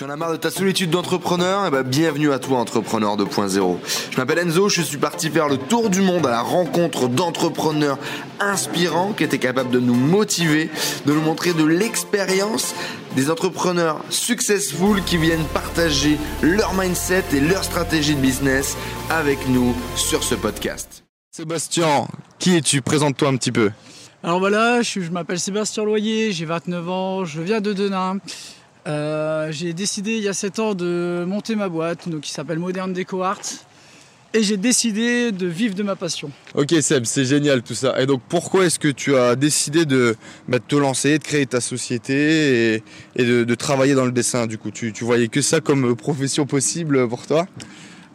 [0.00, 1.66] Tu en as marre de ta solitude d'entrepreneur?
[1.66, 3.76] Eh ben, bienvenue à toi, entrepreneur 2.0.
[4.10, 7.98] Je m'appelle Enzo, je suis parti faire le tour du monde à la rencontre d'entrepreneurs
[8.38, 10.70] inspirants qui étaient capables de nous motiver,
[11.04, 12.74] de nous montrer de l'expérience,
[13.14, 18.78] des entrepreneurs successful qui viennent partager leur mindset et leur stratégie de business
[19.10, 21.04] avec nous sur ce podcast.
[21.30, 22.08] Sébastien,
[22.38, 22.80] qui es-tu?
[22.80, 23.70] Présente-toi un petit peu.
[24.22, 28.16] Alors voilà, je, je m'appelle Sébastien Loyer, j'ai 29 ans, je viens de Denain.
[28.86, 32.58] Euh, j'ai décidé il y a 7 ans de monter ma boîte donc, qui s'appelle
[32.58, 33.40] Modern Deco Art
[34.32, 36.30] et j'ai décidé de vivre de ma passion.
[36.54, 38.00] Ok Seb, c'est génial tout ça.
[38.00, 40.16] Et donc pourquoi est-ce que tu as décidé de,
[40.48, 42.82] bah, de te lancer, de créer ta société et,
[43.16, 44.70] et de, de, travailler dans le dessin du coup?
[44.70, 47.46] Tu, tu voyais que ça comme profession possible pour toi?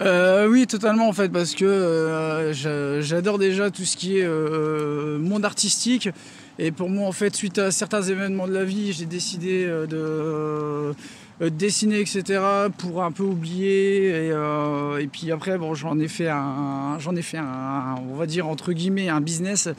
[0.02, 5.46] Euh, oui, totalement en fait, parce que euh, j'adore déjà tout ce qui est monde
[5.46, 6.10] artistique.
[6.58, 9.86] Et pour moi, en fait, suite à certains événements de la vie, j'ai décidé euh,
[9.86, 10.94] de, euh,
[11.42, 12.42] de, dessiner, etc.,
[12.78, 14.08] pour un peu oublier.
[14.08, 18.16] Et, euh, et puis après, bon, j'en ai fait un, j'en ai fait un, on
[18.16, 19.70] va dire entre guillemets, un business.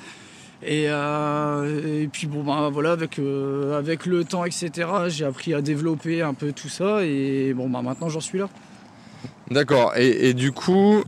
[0.67, 0.89] Et,
[2.12, 3.20] puis bon ben voilà avec,
[3.75, 7.83] avec le temps etc j'ai appris à développer un peu tout ça et bon ben
[7.83, 8.48] maintenant j'en suis là.
[9.51, 11.05] D'accord et, et, du coup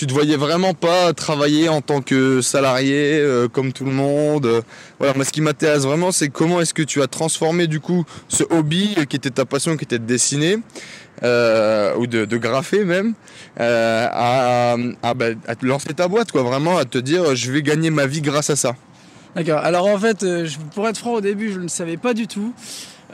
[0.00, 4.62] tu te voyais vraiment pas travailler en tant que salarié euh, comme tout le monde.
[4.98, 8.06] Voilà, moi ce qui m'intéresse vraiment c'est comment est-ce que tu as transformé du coup
[8.26, 10.56] ce hobby qui était ta passion, qui était de dessiner
[11.22, 13.12] euh, ou de, de, graffer même,
[13.60, 17.52] euh, à, à, bah, à, te lancer ta boîte quoi, vraiment à te dire je
[17.52, 18.76] vais gagner ma vie grâce à ça.
[19.36, 19.58] D'accord.
[19.58, 20.24] Alors en fait,
[20.74, 22.54] pour être franc au début, je ne savais pas du tout.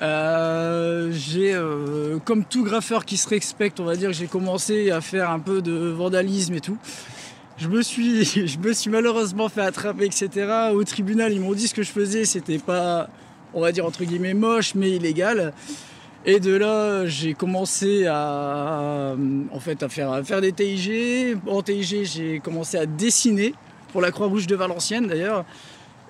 [0.02, 5.00] Euh, j'ai, euh, comme tout graffeur qui se respecte, on va dire, j'ai commencé à
[5.00, 6.78] faire un peu de vandalisme et tout.
[7.56, 10.70] Je me suis, je me suis malheureusement fait attraper, etc.
[10.72, 13.08] Au tribunal, ils m'ont dit ce que je faisais, c'était pas,
[13.54, 15.52] on va dire entre guillemets moche, mais illégal.
[16.28, 19.14] Et de là, j'ai commencé à,
[19.52, 21.38] en fait, à faire, à faire des TIG.
[21.46, 23.54] En TIG, j'ai commencé à dessiner
[23.92, 25.44] pour la Croix-Rouge de Valenciennes d'ailleurs.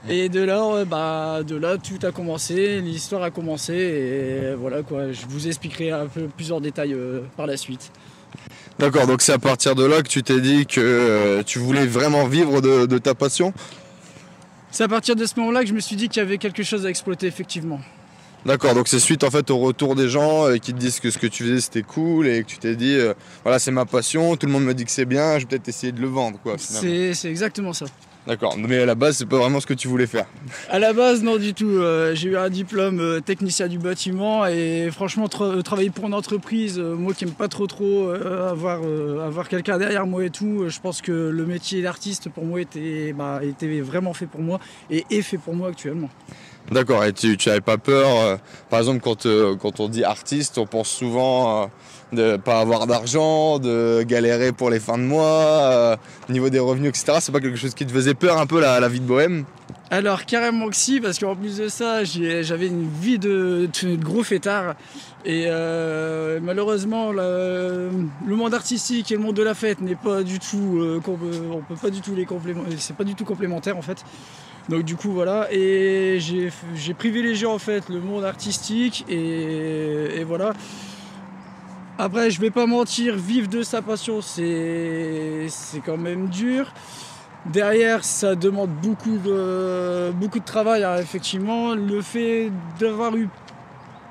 [0.09, 5.11] Et de là, bah, de là, tout a commencé, l'histoire a commencé, et voilà quoi.
[5.11, 7.91] Je vous expliquerai un peu plusieurs détails euh, par la suite.
[8.79, 11.87] D'accord, donc c'est à partir de là que tu t'es dit que euh, tu voulais
[11.87, 13.53] vraiment vivre de, de ta passion?
[14.71, 16.63] C'est à partir de ce moment-là que je me suis dit qu'il y avait quelque
[16.63, 17.81] chose à exploiter, effectivement.
[18.47, 21.11] D'accord, donc c'est suite en fait au retour des gens euh, qui te disent que
[21.11, 23.13] ce que tu faisais c'était cool et que tu t'es dit euh,
[23.43, 25.69] voilà c'est ma passion, tout le monde me dit que c'est bien, je vais peut-être
[25.69, 26.55] essayer de le vendre quoi.
[26.57, 27.87] C'est exactement ça.
[28.25, 30.27] D'accord, mais à la base, c'est pas vraiment ce que tu voulais faire.
[30.69, 31.69] À la base, non du tout.
[31.69, 36.79] Euh, j'ai eu un diplôme technicien du bâtiment et franchement, tra travailler pour une entreprise,
[36.79, 38.81] moi qui aime pas trop trop avoir,
[39.25, 43.13] avoir quelqu'un derrière moi et tout, je pense que le métier d'artiste pour moi était,
[43.13, 46.11] bah, était vraiment fait pour moi et est fait pour moi actuellement.
[46.71, 48.39] D'accord, et tu n'avais pas peur,
[48.71, 49.27] par exemple, quand,
[49.59, 51.71] quand on dit artiste, on pense souvent
[52.13, 55.97] de pas avoir d'argent, de galérer pour les fins de mois, euh,
[56.29, 57.19] niveau des revenus, etc.
[57.21, 59.45] C'est pas quelque chose qui te faisait peur un peu la, vie de bohème?
[59.91, 64.75] Alors carrément que si, parce qu'en plus de ça, j'avais une vie de, gros fêtard.
[65.25, 67.91] Et euh, malheureusement, le,
[68.27, 71.81] monde artistique et le monde de la fête n'est pas du tout, euh, on peut
[71.81, 74.05] pas du tout les complémenter, c'est pas du tout complémentaire en fait.
[74.69, 80.53] Donc du coup voilà, et j'ai privilégié en fait le monde artistique et, voilà.
[81.99, 85.49] Après, je vais pas mentir, vivre de sa passion, c'est
[85.85, 86.73] quand même dur.
[87.47, 91.75] Derrière, ça demande beaucoup de, beaucoup de travail, hein, effectivement.
[91.75, 92.51] Le fait
[92.81, 93.29] d'avoir eu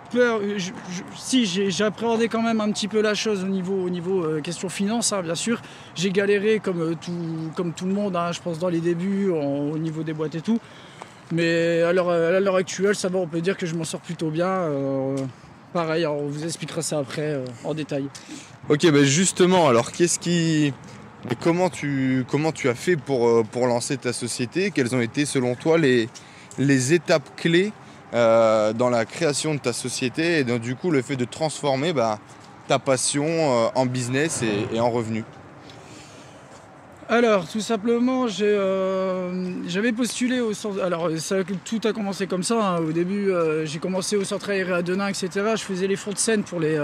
[0.09, 0.71] peur, je, je,
[1.15, 4.69] si j'appréhendais quand même un petit peu la chose au niveau, au niveau euh, question
[4.69, 5.61] finance, hein, bien sûr.
[5.95, 9.29] J'ai galéré comme euh, tout, comme tout le monde, hein, je pense, dans les débuts,
[9.29, 10.59] au niveau des boîtes et tout.
[11.31, 14.47] Mais à l'heure actuelle, ça va, on peut dire que je m'en sors plutôt bien.
[14.47, 15.15] Euh,
[15.73, 18.05] pareil, on vous expliquera ça après euh, en détail.
[18.69, 20.71] Ok, bah justement, alors qu'est-ce qui.
[21.41, 24.69] Comment tu, comment tu as fait pour, euh, pour lancer ta société?
[24.69, 26.07] Quelles ont été selon toi les,
[26.59, 27.73] les étapes clés
[28.13, 32.19] euh, dans la création de ta société et du coup le fait de transformer bah,
[32.67, 35.23] ta passion euh, en business et, en revenus
[37.07, 40.81] alors, tout simplement, j'avais euh, postulé au centre.
[40.81, 41.07] Alors,
[41.63, 42.77] tout a commencé comme ça.
[42.77, 42.79] Hein.
[42.79, 43.31] Au début,
[43.63, 45.29] j'ai commencé au centre aéré à Denain, etc.
[45.55, 46.79] Je faisais les fonds de scène pour les,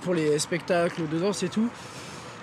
[0.00, 1.68] pour les spectacles de danse et tout.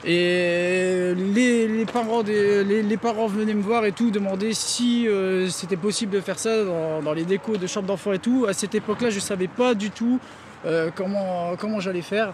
[0.06, 5.07] Et les, les parents des, les, les, parents venaient me voir et tout, demander si
[5.07, 8.46] euh, c'était possible de faire ça dans, dans les décos de chambres d'enfants et tout.
[8.48, 10.19] À cette époque-là, je ne savais pas du tout
[10.66, 12.34] euh, comment, comment j'allais faire.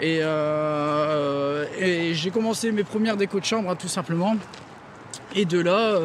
[0.00, 4.36] Et, euh, et j'ai commencé mes premières décos de chambre, hein, tout simplement.
[5.34, 5.98] Et de là,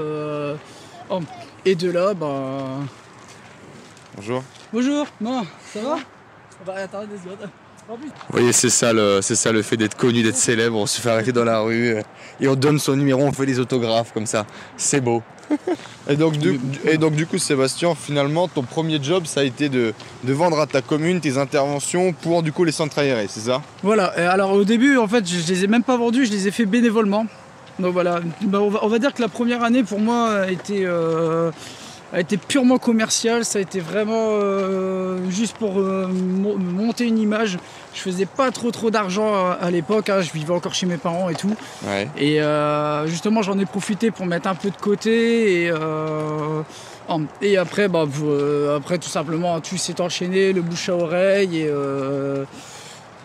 [1.09, 1.19] oh,
[1.65, 2.63] et de là, bah.
[4.15, 4.43] Bonjour.
[4.71, 5.97] Bonjour, non, ça va?
[6.61, 7.49] On va attendre des secondes.
[8.29, 10.77] Voyez, c'est ça, le, c'est ça le fait d'être connu, d'être célèbre.
[10.77, 12.01] On se fait arrêter dans la rue euh,
[12.39, 14.45] et on donne son numéro, on fait des autographes comme ça.
[14.77, 15.21] C'est beau.
[16.09, 19.69] Et donc, du, et donc du coup, Sébastien, finalement, ton premier job, ça a été
[19.69, 19.93] de,
[20.23, 23.61] de vendre à ta commune tes interventions pour du coup les centres aérés, c'est ça?
[23.83, 26.31] Voilà, et alors au début, en fait, je, je les ai même pas vendus, je
[26.31, 27.25] les ai fait bénévolement.
[27.79, 30.51] Donc voilà, Bah, on, va, on va dire que la première année pour moi a
[30.51, 31.51] été, euh,
[32.13, 37.17] a été purement commerciale, ça a été vraiment euh, juste pour euh, mo- monter une
[37.17, 37.57] image.
[37.93, 40.97] Je faisais pas trop trop d'argent à, à l'époque, hein, je vivais encore chez mes
[40.97, 41.55] parents et tout.
[41.87, 42.07] Ouais.
[42.17, 45.65] Et euh, justement, j'en ai profité pour mettre un peu de côté.
[45.65, 45.71] Et,
[47.41, 48.05] et après, bah,
[48.75, 51.61] après, tout simplement, tout s'est enchaîné, le bouche à oreille.
[51.61, 51.67] Et,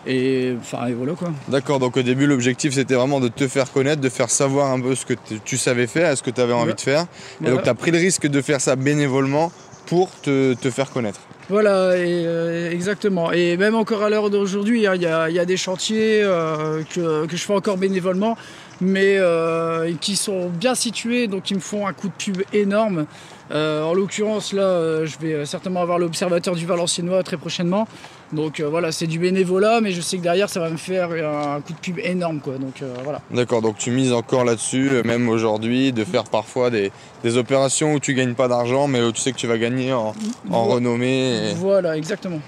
[0.09, 1.29] et, enfin, et voilà quoi.
[1.47, 4.79] D'accord, donc au début, l'objectif c'était vraiment de te faire connaître, de faire savoir un
[4.81, 5.13] peu ce que
[5.45, 6.75] tu savais faire, ce que tu avais envie Ouais.
[6.75, 7.05] de faire.
[7.45, 9.51] Et donc, tu as pris le risque de faire ça bénévolement
[9.85, 11.19] pour te, te faire connaître.
[11.49, 13.31] Voilà, et, euh, exactement.
[13.31, 16.21] Et même encore à l'heure d'aujourd'hui, hein, il y, a, il y a des chantiers
[16.21, 18.37] euh, que, que je fais encore bénévolement,
[18.81, 23.05] mais euh, qui sont bien situés, donc qui me font un coup de pub énorme.
[23.51, 27.87] En l'occurrence, là, je vais certainement avoir l'observateur du Valenciennois très prochainement.
[28.31, 31.09] Donc euh, voilà, c'est du bénévolat, mais je sais que derrière, ça va me faire
[31.11, 32.57] un coup de pub énorme, quoi.
[32.59, 33.21] Donc euh, voilà.
[33.31, 36.91] D'accord, donc tu mises encore là-dessus, euh, même aujourd'hui, de faire parfois des,
[37.23, 39.93] des opérations où tu gagnes pas d'argent, mais où tu sais que tu vas gagner
[39.93, 40.13] en,
[40.51, 41.51] renommée.
[41.51, 42.39] et- Voilà, exactement.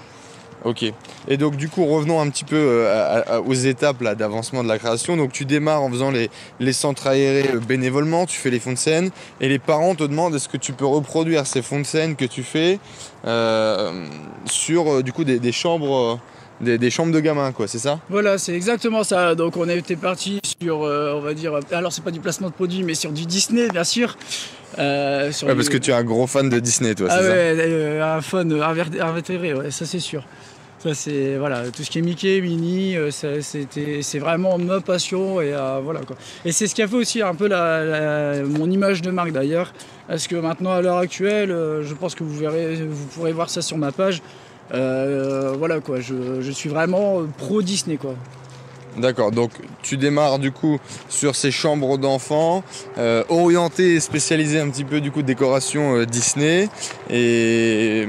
[0.64, 0.84] Ok.
[1.28, 4.68] Et donc du coup, revenons un petit peu euh, à- à- aux étapes d'avancement de
[4.68, 5.16] la création.
[5.16, 6.30] Donc tu démarres en faisant les,
[6.60, 9.10] les centres aérés euh, bénévolement, tu fais les fonds de scène,
[9.40, 12.24] et les parents te demandent est-ce que tu peux reproduire ces fonds de scène que
[12.24, 12.78] tu fais
[13.26, 14.04] euh,
[14.46, 16.20] sur du coup des, des chambres,
[16.60, 17.98] des, des chambres de gamins, quoi, c'est ça?
[18.08, 19.34] Voilà, c'est exactement ça.
[19.34, 22.54] Donc on était parti sur, euh, on va dire, alors c'est pas du placement de
[22.54, 24.16] produit, mais sur du Disney, bien sûr.
[24.78, 27.28] Euh, sur Ouais, parce que tu es un gros fan de Disney, toi, Ah c'est
[27.28, 30.24] ouais, euh, un fan invétéré, ouais, ça c'est sûr.
[30.82, 35.54] Ça c'est voilà, tout ce qui est Mickey, Minnie, euh, c'est vraiment ma passion et
[35.54, 36.16] euh, voilà quoi.
[36.44, 39.72] Et c'est ce qui a fait aussi un peu la, mon image de marque d'ailleurs,
[40.08, 43.48] parce que maintenant à l'heure actuelle, euh, je pense que vous verrez, vous pourrez voir
[43.48, 44.22] ça sur ma page.
[44.70, 48.16] Voilà quoi, je, je suis vraiment pro Disney quoi.
[48.96, 49.52] D'accord, donc
[49.82, 50.78] tu démarres du coup
[51.08, 52.62] sur ces chambres d'enfants,
[52.98, 56.68] euh, orientées et spécialisées un petit peu du coup décoration euh, Disney.
[57.08, 58.06] Et,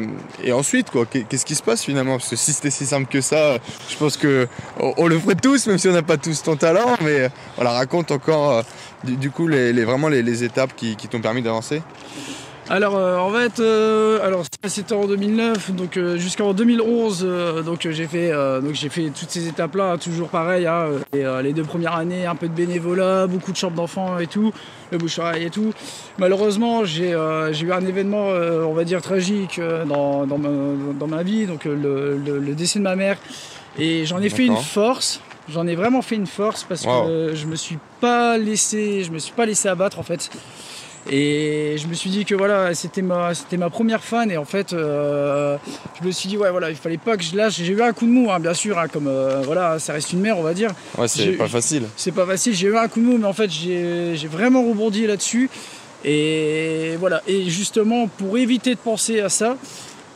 [0.52, 2.18] ensuite, quoi, qu'est- qu'est-ce qui se passe finalement?
[2.18, 3.60] Parce que si c'était si simple que ça,
[3.90, 4.48] je pense que
[4.78, 6.96] on, le ferait tous, même si on n'a pas tous ton talent.
[7.02, 8.62] Mais euh, voilà, raconte encore euh,
[9.04, 11.82] du, coup les, vraiment les, étapes qui t'ont permis d'avancer.
[12.70, 17.86] Alors euh, en fait, euh, alors c'était en 2009, donc euh, jusqu'en 2011, euh, donc
[17.86, 20.66] euh, j'ai fait, euh, donc j'ai fait toutes ces étapes-là, hein, toujours pareil.
[20.66, 24.28] hein, et, les deux premières années, un peu de bénévolat, beaucoup de chambres d'enfants et
[24.28, 24.54] tout,
[24.92, 25.74] le bouche et tout.
[26.18, 30.50] Malheureusement, j'ai euh, eu un événement, euh, on va dire tragique euh, dans, dans, ma,
[30.98, 31.76] dans ma vie, donc le,
[32.18, 33.18] le- le décès de ma mère,
[33.78, 35.20] et j'en ai fait une force.
[35.50, 37.04] J'en ai vraiment fait une force parce Wow.
[37.04, 40.30] que je me suis pas laissé, je me suis pas laissé abattre en fait.
[41.10, 44.46] Et je me suis dit que voilà, c'était ma, c'était ma première fan et en
[44.46, 45.58] fait, euh,
[46.00, 47.56] je me suis dit ouais voilà, il fallait pas que je lâche.
[47.58, 50.14] J'ai eu un coup de mou, hein, bien sûr, hein, comme euh, voilà, ça reste
[50.14, 50.72] une mère, on va dire.
[50.98, 51.84] Ouais, c'est pas facile.
[51.98, 54.64] C'est pas facile, j'ai eu un coup de mou, mais en fait, j'ai j'ai vraiment
[54.64, 55.50] rebondi là-dessus.
[56.06, 59.58] Et voilà, et justement, pour éviter de penser à ça,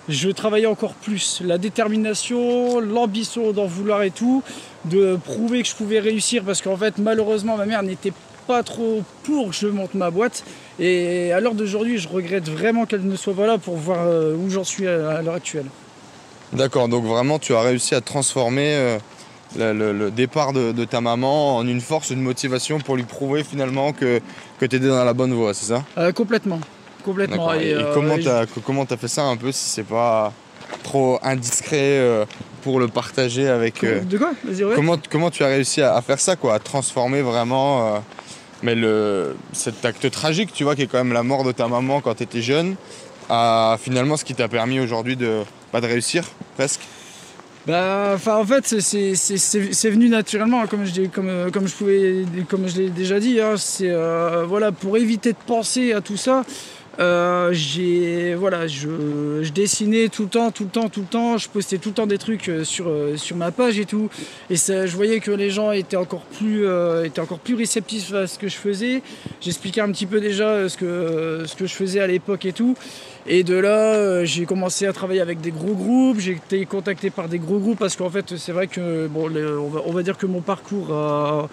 [0.10, 1.42] je travaillais encore plus.
[1.44, 4.44] La détermination, l'ambition d'en vouloir et tout,
[4.86, 8.14] de prouver que je pouvais réussir, parce qu'en fait, malheureusement, ma mère n'était
[8.48, 10.44] pas trop pour que je monte ma boîte.
[10.80, 14.36] Et à l'heure d'aujourd'hui, je regrette vraiment qu'elle ne soit pas là pour voir euh,
[14.36, 15.66] où j'en suis à l'heure actuelle.
[16.54, 18.98] D'accord, donc vraiment tu as réussi à transformer euh,
[19.58, 23.04] le, le- le départ de, de ta maman en une force, une motivation pour lui
[23.04, 24.22] prouver finalement que,
[24.60, 25.84] que tu étais dans la bonne voie, c'est ça?
[25.98, 26.60] Euh, complètement.
[27.04, 27.54] Complètement.
[27.54, 30.32] Et, et euh, comment je- comment t'as fait ça un peu si c'est pas
[30.84, 32.26] trop indiscret euh,
[32.62, 33.84] pour le partager avec.
[33.84, 34.32] euh, De quoi?
[34.46, 34.76] Vas-y, ouais.
[34.76, 37.96] comment, comment tu as réussi à, à faire ça quoi, à transformer vraiment
[38.64, 41.68] mais le, cet acte tragique, tu vois, qui est quand même la mort de ta
[41.68, 42.76] maman quand tu étais jeune,
[43.30, 46.24] à finalement ce qui t'a permis aujourd'hui de, pas de réussir
[46.56, 46.82] presque
[47.66, 52.68] Bah, en fait, c'est- venu naturellement, hein, comme je, comme, euh, comme je, pouvais, comme
[52.68, 53.40] je l'ai déjà dit.
[53.42, 56.44] hein, c'est euh, voilà, pour éviter de penser à tout ça.
[57.00, 61.38] Euh, j'ai voilà, je, dessinais tout le temps, tout le temps, tout le temps.
[61.38, 64.10] Je postais tout le temps des trucs euh, sur, euh, sur ma page et tout.
[64.50, 66.66] Et ça, je voyais que les gens étaient encore plus,
[67.06, 69.02] étaient encore plus réceptifs à ce que je faisais.
[69.42, 72.76] J'expliquais un petit peu déjà ce que, ce que je faisais à l'époque et tout.
[73.28, 76.20] Et de là, j'ai commencé à travailler avec des gros groupes.
[76.20, 79.30] J'ai été contacté par des gros groupes parce qu'en fait, c'est vrai que bon,
[79.86, 81.50] on, va, dire que mon parcours a,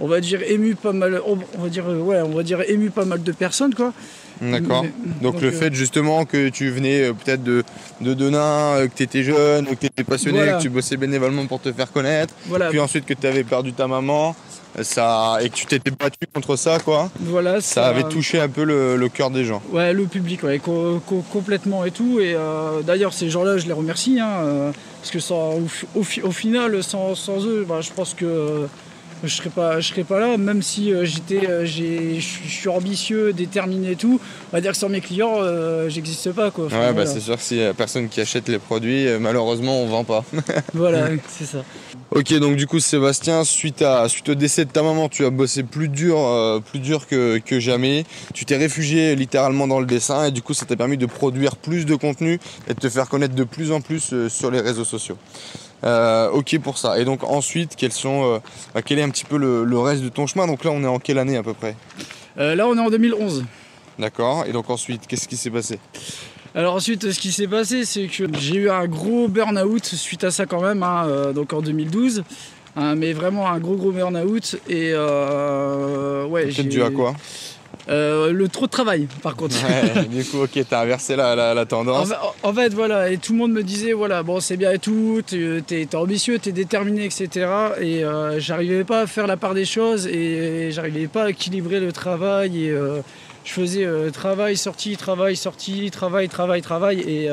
[0.00, 3.04] on va dire ému pas mal, on, va dire ouais, on va dire ému pas
[3.04, 3.92] mal de personnes quoi.
[4.40, 4.84] D'accord.
[5.22, 7.64] Donc, le euh, fait justement que tu venais euh, peut-être de,
[8.00, 10.52] de Denain, euh, que tu étais jeune, que tu étais passionné, Voilà.
[10.58, 13.72] que tu bossais bénévolement pour te faire connaître, Voilà, puis ensuite que tu avais perdu
[13.72, 14.36] ta maman,
[14.82, 18.64] ça, et que tu t'étais battu contre ça, quoi, voilà, ça avait touché un peu
[18.64, 19.62] le, le cœur des gens.
[19.72, 22.20] Ouais, le public, ouais, co- co- complètement et tout.
[22.20, 22.36] Et
[22.86, 25.60] d'ailleurs, ces gens-là, je les remercie, hein, parce que sans,
[25.94, 28.66] au final, sans, sans eux, bah, je pense que
[29.26, 30.36] je serais pas, je serais pas là.
[30.36, 34.20] Même si euh, j'étais, euh, je suis- ambitieux, déterminé et tout.
[34.52, 36.66] On va dire que sans mes clients, euh, j'existe pas, quoi.
[36.66, 39.80] Enfin, Ouais, bah c'est sûr que s'il y a personne qui achète les produits, malheureusement,
[39.82, 40.24] on vend pas.
[40.74, 41.58] Voilà, c'est ça.
[42.10, 45.30] Ok, donc du coup, Sébastien, suite, à, suite au décès de ta maman, tu as
[45.30, 48.04] bossé plus dur, euh, plus dur que, que jamais.
[48.32, 51.56] Tu t'es réfugié littéralement dans le dessin et du coup, ça t'a permis de produire
[51.56, 54.60] plus de contenu et de te faire connaître de plus en plus euh, sur les
[54.60, 55.16] réseaux sociaux.
[55.84, 56.98] Euh, ok pour ça.
[56.98, 58.38] Et donc ensuite, quels sont, euh,
[58.74, 60.46] bah, quel est un petit peu le, le reste de ton chemin?
[60.46, 61.76] Donc là, on est en quelle année à peu près?
[62.38, 63.44] Euh, là, on est en 2011.
[63.98, 64.44] D'accord.
[64.46, 65.78] Et donc ensuite, qu'est-ce qui s'est passé?
[66.54, 70.30] Alors ensuite, ce qui s'est passé, c'est que j'ai eu un gros burn-out suite à
[70.30, 72.24] ça quand même, hein, donc en 2012.
[72.76, 74.56] hein, mais vraiment un gros gros burn-out.
[74.68, 77.14] Et euh, ouais, Peut-être dû à quoi?
[77.88, 79.54] Euh, Le trop de travail, par contre.
[79.64, 82.12] Ouais, du coup, ok, t'as inversé la, la, la En tendance.
[82.42, 85.22] en fait, voilà, et tout le monde me disait, voilà, bon, c'est bien et tout,
[85.26, 87.28] t'es t'es ambitieux, t'es déterminé, etc.
[87.80, 91.78] Et euh, j'arrivais pas à faire la part des choses et j'arrivais pas à équilibrer
[91.80, 92.64] le travail.
[92.64, 92.98] Et euh,
[93.44, 97.00] je faisais travail, sortie, travail, sortie, travail, travail, travail.
[97.06, 97.28] Et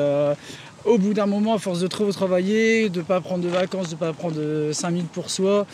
[0.84, 3.96] au bout d'un moment, à force de trop travailler, de pas prendre de vacances, de
[3.96, 4.36] pas prendre
[4.70, 5.66] 5000 pour soi,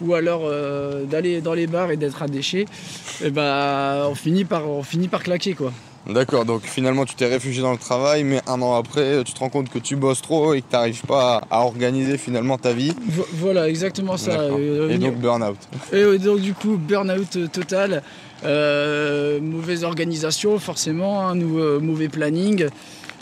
[0.00, 2.66] ou alors euh, d'aller dans les bars et d'être à déchet,
[3.24, 5.72] et bah, on finit par, on finit par claquer, quoi.
[6.06, 9.38] D'accord, donc finalement tu t'es réfugié dans le travail, mais un an après, tu te
[9.38, 12.74] rends compte que tu bosses trop et que tu n'arrives pas à organiser finalement ta
[12.74, 12.92] vie.
[13.08, 14.32] Vo- Voilà, exactement ça.
[14.40, 15.56] Euh, Et donc burn-out.
[15.94, 18.02] Et euh, donc du coup, burn-out total,
[18.44, 22.66] euh, mauvaise organisation forcément, euh, mauvais planning,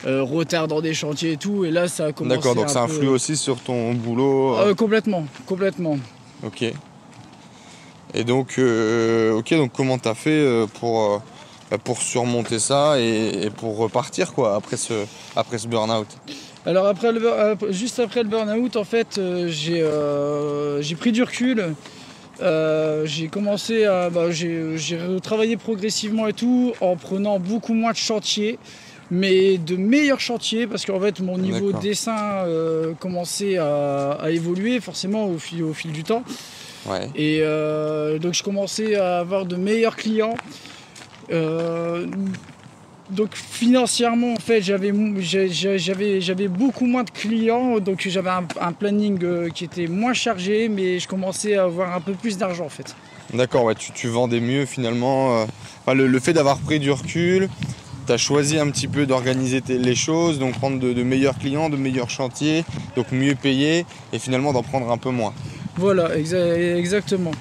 [0.05, 1.65] euh, retard dans des chantiers et tout.
[1.65, 4.57] Et là, ça a commencé D'accord, donc un ça peu- influe aussi sur ton boulot.
[4.59, 5.99] Euh, complètement, complètement.
[6.45, 6.73] Ok.
[8.15, 11.19] Et donc, euh, ok, donc comment t'as fait euh, pour, euh,
[11.71, 16.09] bah, pour surmonter ça et, pour repartir quoi après ce, après ce burn-out?
[16.67, 21.75] Alors après le, juste après le burn-out, en fait, j'ai pris du recul.
[23.05, 24.77] J'ai commencé à bah, j'ai
[25.23, 28.59] travaillé progressivement et tout en prenant beaucoup moins de chantiers
[29.15, 31.81] mais de meilleurs chantiers parce qu'en fait mon niveau D'accord.
[31.83, 36.25] dessin euh, commençait à, à évoluer forcément au fil, au fil du temps
[36.89, 37.09] Ouais.
[37.15, 40.35] et euh, donc je commençais à avoir de meilleurs clients.
[41.31, 42.07] Euh,
[43.11, 44.91] donc financièrement en fait j'avais
[46.49, 51.07] beaucoup moins de clients donc j'avais un, un planning qui était moins chargé mais je
[51.07, 52.97] commençais à avoir un peu plus d'argent en fait.
[53.35, 55.43] D'accord, ouais, tu, tu vendais mieux finalement.
[55.85, 57.49] enfin, le, le fait d'avoir pris du recul,
[58.07, 61.71] tu as choisi un petit peu d'organiser les choses, donc prendre de, de meilleurs clients,
[61.71, 62.65] de meilleurs chantiers,
[62.97, 65.33] donc mieux payer et finalement d'en prendre un peu moins.
[65.77, 67.33] Voilà exa- exactement.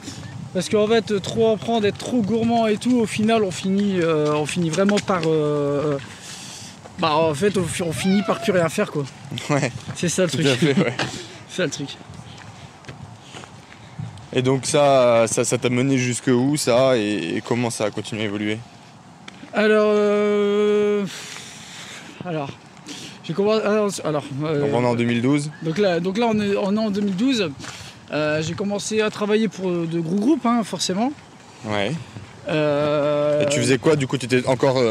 [0.53, 4.00] Parce qu'en fait trop en prendre, être trop gourmand et tout au final on finit,
[4.01, 5.22] euh, on finit vraiment par...
[5.25, 5.98] euh,
[7.00, 9.03] bah en fait on, fi- on finit par plus rien faire quoi.
[9.50, 10.48] Ouais, C'est ça le tout truc.
[10.48, 10.94] à fait, ouais.
[11.50, 11.89] C'est ça le truc.
[14.34, 17.91] Et donc ça, ça, ça t'a mené jusque où ça et, et comment ça a
[17.91, 18.58] continué à évoluer?
[19.53, 21.05] Alors, euh,
[22.25, 22.50] alors,
[23.24, 23.63] j'ai commencé.
[23.65, 26.75] Alors, alors, euh, Donc on est en 2012 donc là, donc là, on est, on
[26.75, 27.51] est en 2012.
[28.13, 31.12] Euh, j'ai commencé à travailler pour euh, de gros groupes, hein, forcément.
[31.65, 31.91] Ouais.
[32.50, 34.81] Et tu faisais quoi du coup Tu étais encore.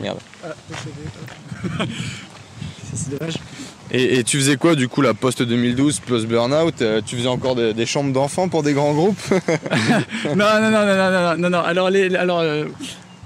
[0.00, 0.18] Merde.
[0.44, 0.48] ah,
[1.74, 1.84] Ça,
[2.94, 3.34] c'est dommage.
[3.92, 7.28] Et, et tu faisais quoi du coup la post 2012 plus burnout euh, Tu faisais
[7.28, 9.18] encore des, des chambres d'enfants pour des grands groupes?
[10.24, 11.58] Non, non, non, non, non, non, non, non.
[11.60, 12.66] Alors, les, alors euh,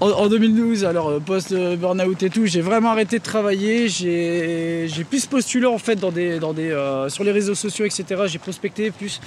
[0.01, 3.87] en, en 2012, alors euh, post euh, et tout, j'ai vraiment arrêté de travailler.
[3.87, 7.85] J'ai j'ai plus postulé en fait dans des, dans des, euh, sur les réseaux sociaux,
[7.85, 8.23] etc.
[8.27, 9.21] J'ai prospecté plus.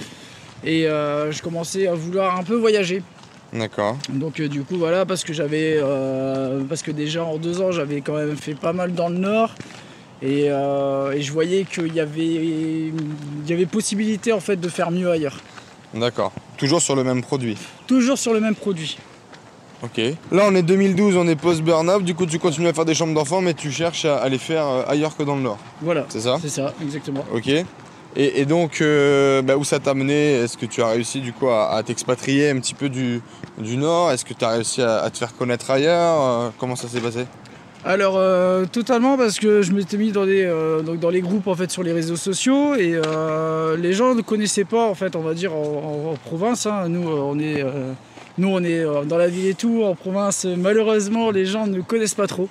[0.63, 3.01] Et euh, je commençais à vouloir un peu voyager.
[3.51, 3.97] D'accord.
[4.09, 7.71] Donc euh, du coup voilà parce que j'avais euh, parce que déjà en deux ans
[7.71, 9.55] j'avais quand même fait pas mal dans le nord
[10.21, 12.93] et, euh, et je voyais qu'il y avait il
[13.47, 15.39] y avait possibilité en fait de faire mieux ailleurs.
[15.95, 16.31] D'accord.
[16.57, 17.57] Toujours sur le même produit.
[17.87, 18.99] Toujours sur le même produit.
[19.83, 19.97] Ok.
[20.31, 22.03] Là on est 2012, on est post burnout.
[22.03, 24.37] Du coup tu continues à faire des chambres d'enfants, mais tu cherches à, à les
[24.37, 25.57] faire euh, ailleurs que dans le nord.
[25.81, 26.05] Voilà.
[26.09, 26.37] C'est ça?
[26.41, 27.23] C'est ça, exactement.
[27.33, 27.47] Ok.
[28.15, 30.31] Et, et donc, euh, bah, où ça t'a mené?
[30.33, 33.21] Est-ce que tu as réussi du coup à, à t'expatrier un petit peu du,
[33.59, 34.11] du Nord?
[34.11, 36.19] Est-ce que tu as réussi à, à te faire connaître ailleurs?
[36.21, 37.25] Euh, Comment ça s'est passé?
[37.85, 41.47] Alors euh, totalement parce que je m'étais mis dans des euh, donc dans les groupes
[41.47, 45.15] en fait sur les réseaux sociaux et euh, les gens ne connaissaient pas en fait
[45.15, 45.61] on va dire en,
[46.09, 46.89] en- en province hein.
[46.89, 47.61] nous on est
[48.39, 49.83] Nous, on est euh, dans la ville et tout.
[49.83, 52.47] En province, malheureusement, les gens ne connaissent pas trop.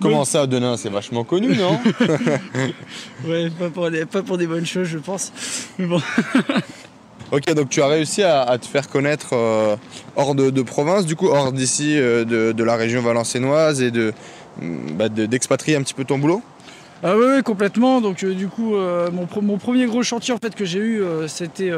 [0.00, 1.78] Comment ça, Denain C'est vachement connu, non
[3.26, 5.32] Ouais, pas pour, des, pas pour des bonnes choses, je pense.
[5.78, 6.00] Mais bon.
[7.30, 9.74] Ok, donc tu as réussi à, à te faire connaître euh,
[10.16, 13.90] hors de, de province, du coup, hors d'ici, euh, de, de la région valenciennoise et
[13.90, 14.12] de
[14.60, 16.42] mm, bah, de- d'expatrier un petit peu ton boulot?
[17.02, 18.02] Ah oui, oui, complètement.
[18.02, 21.70] Donc euh, du coup, mon, mon premier gros chantier en fait que j'ai eu, c'était,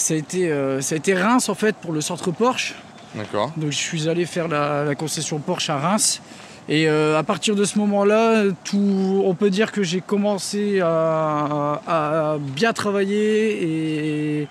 [0.00, 2.74] ça a été, euh, ça a été Reims en fait pour le centre Porsche.
[3.14, 3.52] D'accord.
[3.56, 6.22] Donc je suis allé faire la, la concession Porsche à Reims.
[6.68, 11.80] Et euh, à partir de ce moment-là, tout, on peut dire que j'ai commencé à,
[11.86, 14.48] à bien travailler et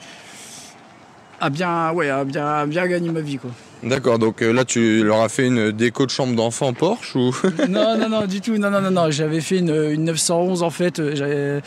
[1.39, 3.37] à bien, ouais, à bien, à bien gagner ma vie.
[3.37, 3.51] Quoi.
[3.83, 7.33] D'accord, donc euh, là tu leur as fait une déco de chambre d'enfant Porsche ou?
[7.69, 8.57] Non, non, non, du tout.
[8.57, 9.09] Non, non, non, non.
[9.11, 11.15] J'avais fait une, une 911 en fait.
[11.15, 11.61] J'avais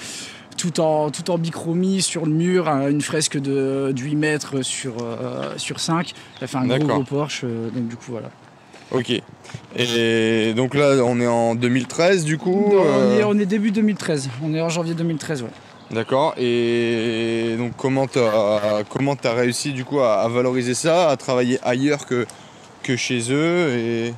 [0.62, 4.62] tout en, tout en bichromie sur le mur, hein, une fresque de, de 8 mètres
[4.62, 6.12] sur, euh, sur 5.
[6.40, 7.40] J'ai fait un gros, gros Porsche.
[7.44, 8.30] euh, donc du coup, voilà.
[8.92, 9.10] Ok.
[9.76, 12.74] Et donc là on est en 2013 du coup.
[12.74, 14.28] Non, on, est, euh, on est début 2013.
[14.44, 15.48] On est en janvier 2013, ouais.
[15.90, 16.34] D'accord.
[16.38, 21.58] Et donc comment t'as comment t'as réussi du coup à, à valoriser ça, à travailler
[21.64, 22.24] ailleurs que
[22.84, 24.14] que chez eux et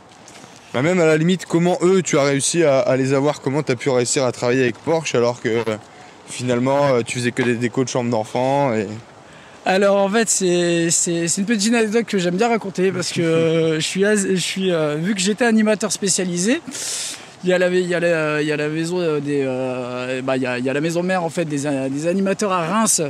[0.75, 3.63] bah, même à la limite comment eux tu as réussi à, à les avoir, comment
[3.63, 5.65] t'as pu réussir à travailler avec Porsche alors que
[6.29, 8.87] finalement euh, tu faisais que des décos de chambre d'enfant et
[9.67, 13.21] Alors en fait c'est c'est- c'est une petite anecdote que j'aime bien raconter parce que
[13.23, 16.61] euh, je suis, je suis euh, vu que j'étais animateur spécialisé,
[17.45, 20.23] il y a la, il y a la, il y a la maison des euh,
[20.23, 22.53] bah, il, y a, il y a la maison mère en fait des, des animateurs
[22.53, 23.01] à Reims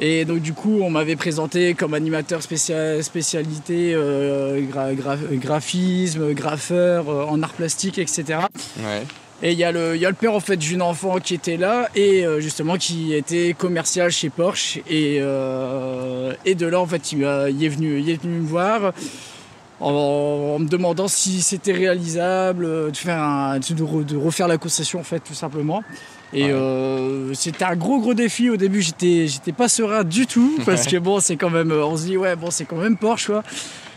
[0.00, 6.32] et donc du coup on m'avait présenté comme animateur spécia- spécialité euh, gra- gra- graphisme,
[6.32, 8.24] graffeur euh, en art plastique etc.
[8.78, 9.02] ouais.
[9.44, 11.34] Et il y, a le- il y a le père en fait d'une enfant qui
[11.34, 14.78] était là et euh, justement qui était commercial chez Porsche.
[14.88, 18.92] Et, euh, et de là en fait il, est venu il est venu me voir
[19.80, 19.90] en,
[20.54, 25.00] en me demandant si c'était réalisable de faire un- de, re- de refaire la concession
[25.00, 25.82] en fait tout simplement.
[26.34, 26.50] Et Ouais.
[26.52, 28.48] euh, c'était un gros gros défi.
[28.48, 31.96] Au début j'étais j'étais pas serein du tout parce que bon c'est quand même on
[31.96, 33.42] se dit ouais bon c'est quand même Porsche quoi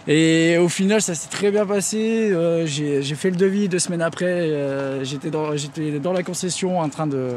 [0.08, 2.30] et au final, ça s'est très bien passé.
[2.32, 4.26] Euh, j'ai fait le devis deux semaines après.
[4.26, 7.30] euh, J'étais dans, la concession en train de,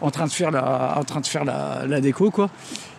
[0.00, 2.50] en train de faire la, en train de faire la, la déco, quoi.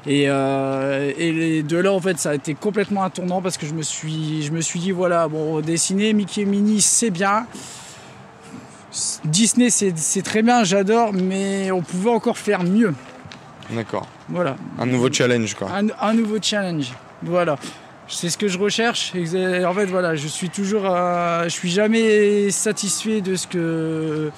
[0.07, 3.65] Et, euh, et de là, en fait, ça a été complètement un tournant parce que
[3.65, 7.47] je me suis, je me suis dit, voilà, bon, dessiner Mickey et Minnie, c'est bien.
[9.25, 12.93] Disney, c'est c'est très bien, j'adore, mais on pouvait encore faire mieux.
[13.71, 14.07] D'accord.
[14.29, 14.55] Voilà.
[14.79, 15.69] Un nouveau challenge quoi.
[15.71, 16.93] Un, un nouveau challenge.
[17.21, 17.57] Voilà.
[18.07, 19.13] C'est ce que je recherche.
[19.15, 24.31] En fait, voilà, je suis toujours, euh, je suis jamais satisfait de ce que,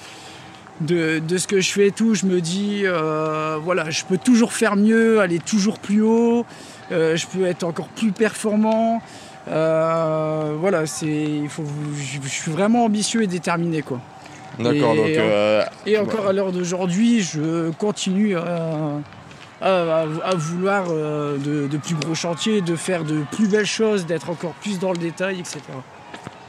[0.80, 2.14] de, de ce que je fais et tout.
[2.14, 6.46] Je me dis, euh, voilà, je peux toujours faire mieux, aller toujours plus haut.
[6.92, 9.02] euh, je peux être encore plus performant.
[9.50, 11.64] Euh, voilà, c'est, il faut,
[11.96, 14.00] je, je suis vraiment ambitieux et déterminé, quoi.
[14.58, 19.00] D'accord, Et- donc euh, Et encore à l'heure d'aujourd'hui, je continue à,
[19.60, 24.06] à- à vouloir euh, de, de plus gros chantiers, de faire de plus belles choses,
[24.06, 25.60] d'être encore plus dans le détail, etc.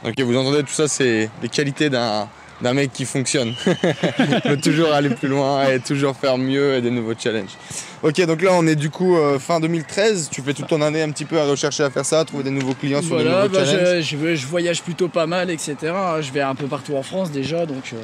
[0.06, 2.28] Ok, vous entendez tout ça, c'est les qualités d'un
[2.62, 3.54] d'un mec qui fonctionne.
[3.66, 7.56] Il peut toujours aller plus loin et toujours faire mieux et des nouveaux challenges.
[8.02, 10.28] Ok, donc là on est du coup euh, fin 2013.
[10.30, 12.44] Tu fais toute ton année un petit peu à rechercher à faire ça, à trouver
[12.44, 14.04] des nouveaux clients sur Voilà, des nouveaux bah, challenges.
[14.04, 15.76] je, je- je voyage plutôt pas mal, etc.
[16.20, 17.96] Je vais un peu partout en France déjà, donc euh,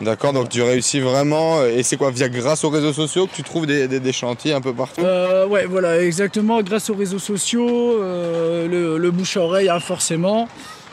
[0.00, 1.64] D'accord, donc tu réussis vraiment.
[1.64, 4.72] Et c'est quoi, via grâce aux réseaux sociaux que tu trouves des, chantiers un peu
[4.72, 5.02] partout?
[5.02, 6.62] Euh, ouais, voilà, exactement.
[6.62, 10.48] Grâce aux réseaux sociaux, euh, le, le bouche à oreille, hein, forcément.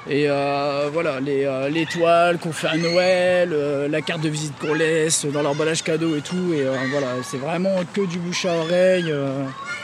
[0.08, 4.30] Et euh, voilà, les, euh, les toiles qu'on fait à Noël, euh, la carte de
[4.30, 6.54] visite qu'on laisse dans l'emballage cadeau et tout.
[6.54, 9.14] Et voilà, c'est vraiment que du bouche à oreille.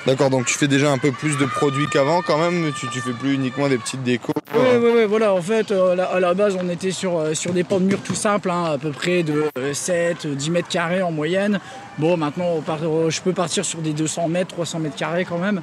[0.06, 2.72] D'accord, donc tu fais déjà un peu plus de produits qu'avant quand même.
[2.80, 4.34] Tu, tu fais plus uniquement des petites décos.
[4.54, 7.80] Ouais, ouais, ouais, voilà, en fait, à la base, on était sur, sur des pans
[7.80, 11.12] de murs tout simples, hein, à peu près de euh, 7, 10 mètres carrés en
[11.12, 11.60] moyenne.
[12.02, 15.24] Bon, maintenant, on part- euh, je peux partir sur des 200 mètres, 300 mètres carrés
[15.24, 15.62] quand même.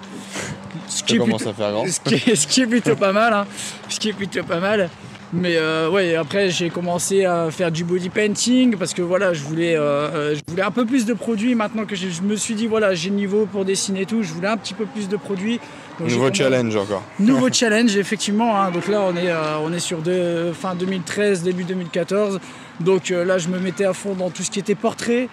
[0.87, 1.85] Ce Ça commence à faire grand.
[1.89, 3.45] ce qui, est, ce qui est plutôt pas mal, hein.
[3.89, 4.89] ce qui est plutôt pas mal.
[5.33, 9.43] Mais euh, ouais, après j'ai commencé à faire du body painting parce que voilà, je
[9.43, 11.57] voulais, euh, euh, je voulais un peu plus de produits.
[11.57, 14.23] Maintenant que je, je me suis dit voilà, j'ai le niveau pour dessiner et tout,
[14.23, 15.59] je voulais un petit peu plus de produits.
[15.99, 17.03] Donc, Nouveau challenge encore.
[17.19, 18.59] Nouveau challenge, effectivement.
[18.63, 18.71] hein.
[18.71, 22.39] Donc là, on est, euh, on est sur de, fin 2013, début 2014.
[22.81, 25.29] Donc là, je me mettais à fond dans tout ce qui était portrait,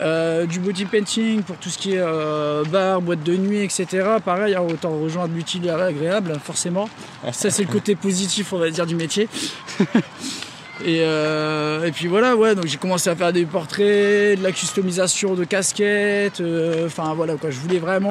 [0.00, 3.86] euh, du body painting pour tout ce qui est euh, bar, boîte de nuit, etc.
[4.24, 6.88] Pareil, hein, autant rejoindre l'utile et l'agréable, forcément.
[7.32, 9.28] Ça, c'est le côté positif, on va dire, du métier.
[10.82, 14.50] Et, euh, et puis voilà, ouais, donc j'ai commencé à faire des portraits, de la
[14.50, 16.42] customisation de casquettes,
[16.86, 18.10] enfin voilà quoi, je voulais vraiment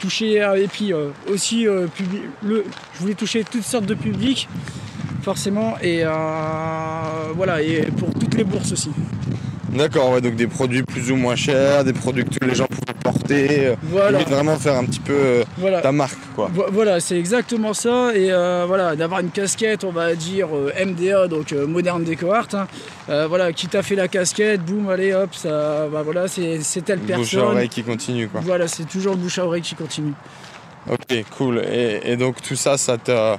[0.00, 0.94] toucher et puis
[1.30, 1.90] aussi le,
[2.42, 4.48] je voulais toucher toutes sortes de publics
[5.20, 6.04] forcément et
[7.34, 8.88] voilà et pour toutes les bourses aussi.
[9.78, 12.66] D'accord, ouais, donc des produits plus ou moins chers, des produits que tous les gens
[12.66, 13.66] pouvaient porter.
[13.68, 14.18] Euh, voilà.
[14.24, 16.50] vraiment faire un petit peu euh, ta marque, quoi.
[16.72, 18.10] Voilà, c'est exactement ça.
[18.12, 20.48] Et euh, voilà, d'avoir une casquette, on va dire
[20.84, 22.48] MDA, donc Modern Deco Art.
[22.54, 22.66] Hein.
[23.28, 27.22] voilà, qui t'a fait la casquette, boum, allez, hop, ça, bah, voilà, c'est telle personne.
[27.22, 28.40] Bouche à oreille qui continue, quoi.
[28.42, 30.14] Voilà, c'est toujours bouche à oreille qui continue.
[30.90, 31.62] Ok, cool.
[31.70, 33.38] Et, et donc tout ça, ça t'a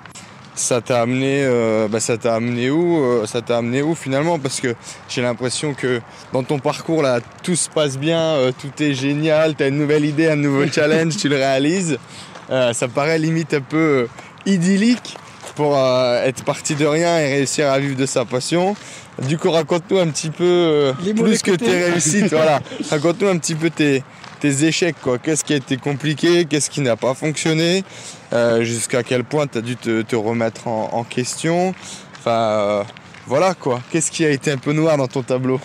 [0.60, 4.40] ça t'a amené, euh, bah, ça t'a amené où euh, Ça t'a amené où finalement?
[4.40, 4.76] Parce que
[5.08, 6.02] j'ai l'impression que
[6.34, 9.78] dans ton parcours là, tout se passe bien, euh, tout est génial, tu as une
[9.78, 11.98] nouvelle idée, un nouveau challenge, tu le réalises.
[12.50, 14.08] ça paraît limite un peu
[14.46, 15.18] idyllique
[15.56, 18.76] pour être parti de rien et réussir à vivre de sa passion.
[19.28, 22.30] Du coup, raconte-nous un petit peu plus que tes réussites.
[22.32, 24.04] voilà, raconte-nous un petit peu tes,
[24.40, 25.18] tes échecs, quoi.
[25.18, 27.84] Qu'est-ce qui a été compliqué, qu'est-ce qui n'a pas fonctionné,
[28.34, 31.74] euh, jusqu'à quel point tu as dû te, remettre en, question?
[32.18, 32.84] Enfin, euh,
[33.28, 33.82] voilà quoi.
[33.92, 35.60] Qu'est-ce qui a été un peu noir dans ton tableau?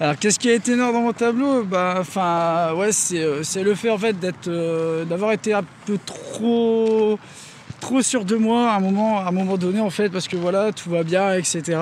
[0.00, 1.62] Alors qu'est-ce qui a été noir dans mon tableau?
[1.62, 4.48] Bah enfin ouais euh, c'est, le fait en fait d'être
[5.04, 7.18] d'avoir été un peu trop
[7.80, 10.72] trop sûr de moi un moment à un moment donné en fait parce que voilà
[10.72, 11.78] tout va bien etc.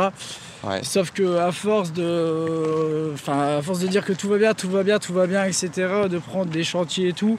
[0.82, 4.68] Sauf que à force de, enfin, à force de dire que tout va bien, tout
[4.68, 5.70] va bien, tout va bien, etc.,
[6.08, 7.38] de prendre des chantiers et tout,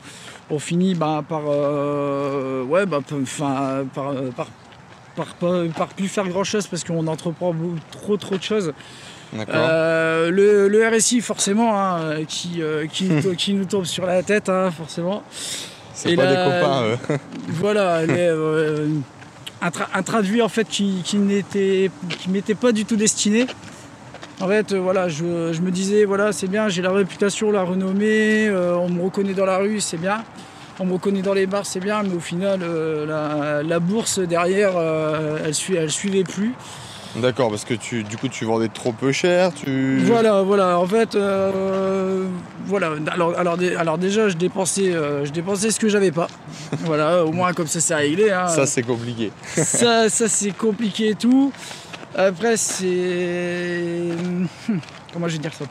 [0.49, 4.13] on finit bah, par, euh, ouais, bah, enfin, par,
[5.15, 5.27] par,
[5.75, 7.55] par, plus faire grand chose parce qu'on entreprend
[7.91, 8.73] trop, trop de choses.
[9.34, 14.49] Euh, le, le, RSI, forcément, hein, qui, euh, qui, qui, nous tombe sur la tête,
[14.49, 15.23] hein, forcément.
[15.93, 17.19] C'est pas des copains.
[17.49, 18.29] Voilà, les,
[19.62, 23.47] un, traduit en fait qui, qui n'était qui m'était pas du tout destiné.
[24.41, 28.47] En fait, euh, voilà, je, me disais, voilà, c'est bien, j'ai la réputation, la renommée,
[28.47, 30.24] euh, on me reconnaît dans la rue, c'est bien.
[30.80, 34.71] On me reconnaît dans les bars, c'est bien, mais au final, euh, la, bourse derrière,
[35.45, 36.56] elle, elle suivait plus.
[37.15, 39.54] D'accord, parce que tu, du coup, tu vendais trop peu cher.
[39.54, 40.00] Tu...
[40.06, 40.80] Voilà, voilà.
[40.80, 42.26] En fait, euh,
[42.65, 42.91] voilà.
[43.12, 46.28] Alors, alors, alors, déjà, je dépensais, euh, je dépensais ce que j'avais pas.
[46.80, 48.32] voilà, au moins comme ça, c'est réglé.
[48.32, 48.47] Hein.
[48.47, 49.32] Ça, c'est compliqué.
[49.56, 51.52] ça, ça c'est compliqué et tout.
[52.15, 54.08] Après, c'est.
[55.13, 55.65] Comment je vais dire ça?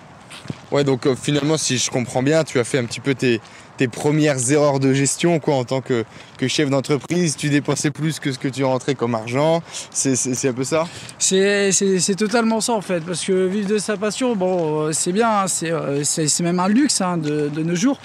[0.70, 3.40] Ouais, donc euh, finalement, si je comprends bien, tu as fait un petit peu tes,
[3.80, 6.04] tes premières erreurs de gestion quoi, en tant que,
[6.48, 7.34] chef d'entreprise.
[7.34, 9.62] Tu dépensais plus que ce que tu rentrais comme argent.
[9.90, 10.86] C'est un peu ça?
[11.18, 13.00] C'est totalement ça en fait.
[13.00, 16.68] Parce que vivre de sa passion, bon, euh, c'est bien, hein, euh, c'est même un
[16.68, 17.98] luxe hein, de, nos jours.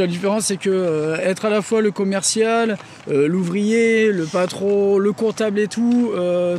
[0.00, 5.12] La différence, c'est que euh, être à la fois le commercial, l'ouvrier, le patron, le
[5.12, 6.10] comptable et tout,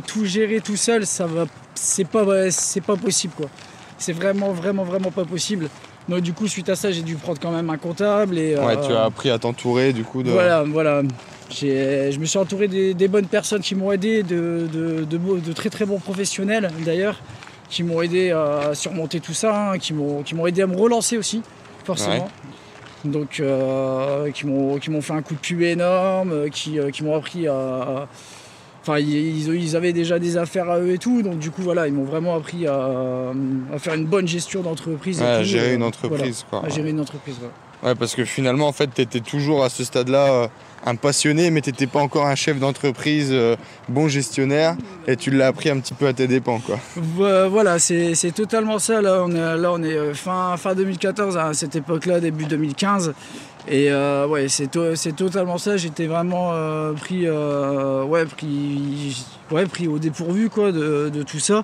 [0.06, 3.50] tout gérer tout seul, ça va, c'est pas, c'est pas possible quoi.
[3.98, 5.68] C'est vraiment, vraiment, vraiment pas possible.
[6.08, 8.38] Donc du coup, suite à ça, j'ai dû prendre quand même un comptable.
[8.38, 10.30] Et, ouais, tu as euh, appris à t'entourer du coup de...
[10.30, 11.02] Voilà, voilà.
[11.50, 15.98] Je me suis entouré des, bonnes personnes qui m'ont aidé, de, de, très très bons
[15.98, 17.20] professionnels d'ailleurs,
[17.68, 21.42] qui m'ont aidé à surmonter tout ça, hein, qui m'ont aidé à me relancer aussi,
[21.84, 22.28] forcément.
[23.04, 27.46] Donc, euh, qui m'ont fait un coup de pub énorme, qui, euh, qui m'ont appris
[27.46, 28.08] à
[28.86, 31.92] Enfin, ils, avaient déjà des affaires à eux et tout, donc du coup, voilà, ils
[31.92, 33.32] m'ont vraiment appris à,
[33.78, 35.20] faire une bonne gestion d'entreprise.
[35.20, 36.64] à gérer une euh, entreprise, quoi.
[36.64, 37.34] À gérer une entreprise,
[37.82, 40.48] Ouais, parce que finalement, en fait, tu étais toujours à ce stade-là euh,
[40.86, 43.56] un passionné, mais tu n'étais pas encore un chef d'entreprise, euh,
[43.88, 44.76] bon gestionnaire,
[45.08, 46.78] et tu l'as appris un petit peu à tes dépens, quoi.
[47.48, 49.02] Voilà, c'est totalement ça.
[49.02, 53.14] Là, on est, là, on est fin, fin 2014, à cette époque-là, début 2015.
[53.68, 55.76] Et euh, ouais, c'est, totalement ça.
[55.76, 61.62] J'étais vraiment euh, pris, euh, ouais, pris, ouais, pris au dépourvu quoi, de, tout ça.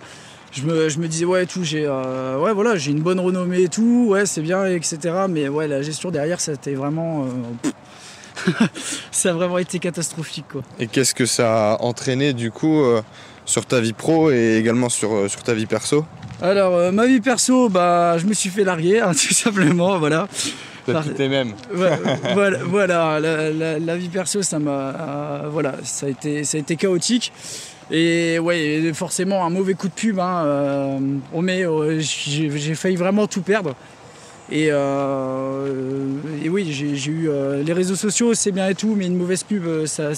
[0.52, 4.26] Je me, disais, ouais, tout, j'ai, ouais, voilà, j'ai une bonne renommée et tout, ouais,
[4.26, 4.98] c'est bien, etc.
[5.28, 7.26] Mais ouais, la gestion derrière, ça a vraiment.
[9.10, 10.46] ça a vraiment été catastrophique.
[10.50, 10.62] Quoi.
[10.78, 12.82] Et qu'est-ce que ça a entraîné du coup
[13.46, 16.04] sur ta vie pro et également sur, sur ta vie perso?
[16.42, 20.28] Alors, ma vie perso, bah, je me suis fait larguer, hein, tout simplement, voilà
[21.28, 21.52] même.
[22.34, 27.32] voilà, voilà la, vie perso, ça m'a, voilà, ça a été, ça a été chaotique.
[27.90, 30.18] Et ouais, forcément un mauvais coup de pub.
[30.18, 30.98] Hein, euh,
[31.32, 33.74] on met, euh, j'ai failli vraiment tout perdre.
[34.50, 36.04] Et, euh,
[36.46, 37.30] oui, j'ai eu
[37.64, 40.10] les réseaux sociaux, c'est bien et tout, mais une mauvaise pub, ça,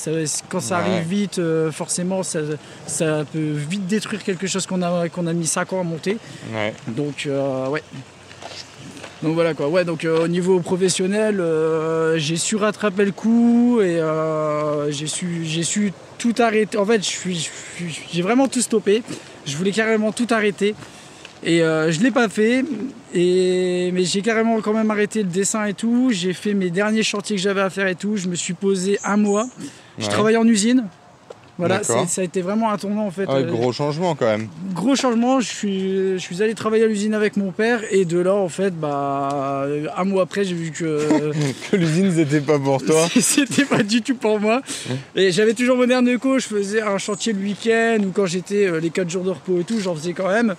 [0.49, 2.41] quand ça arrive vite, forcément, ça,
[3.33, 6.17] peut vite détruire quelque chose qu'on a, qu'on a mis 5 ans à monter.
[6.89, 7.29] Donc,
[7.71, 7.83] ouais,
[9.25, 9.69] donc voilà quoi.
[9.69, 15.07] Ouais, donc euh, au niveau professionnel, euh, j'ai su rattraper le coup et euh, j'ai
[15.07, 16.77] su, j'ai su tout arrêter.
[16.77, 17.01] En fait,
[18.13, 19.03] j'ai vraiment tout stoppé.
[19.47, 20.75] Je voulais carrément tout arrêter.
[21.43, 22.65] Et je l'ai pas fait,
[23.13, 26.09] et, mais j'ai carrément quand même arrêté le dessin et tout.
[26.11, 28.17] J'ai fait mes derniers chantiers que j'avais à faire et tout.
[28.17, 29.47] Je me suis posé un mois.
[29.99, 30.87] Je travaille en usine.
[31.59, 33.27] Voilà, ça a été vraiment un tournant en fait.
[33.29, 34.49] Ah Euh, gros changement quand même.
[34.73, 38.19] gros changement, je suis, je suis allé travailler à l'usine avec mon père et de
[38.19, 41.33] là en fait, bah, un mois après j'ai vu que
[41.71, 43.07] Que l'usine c'était pas pour toi.
[43.21, 44.63] c'était pas du tout pour moi.
[45.15, 48.67] Et j'avais toujours mon air co, je faisais un chantier le week-end ou quand j'étais
[48.67, 50.55] euh, les 4 jours de repos et tout, j'en faisais quand même.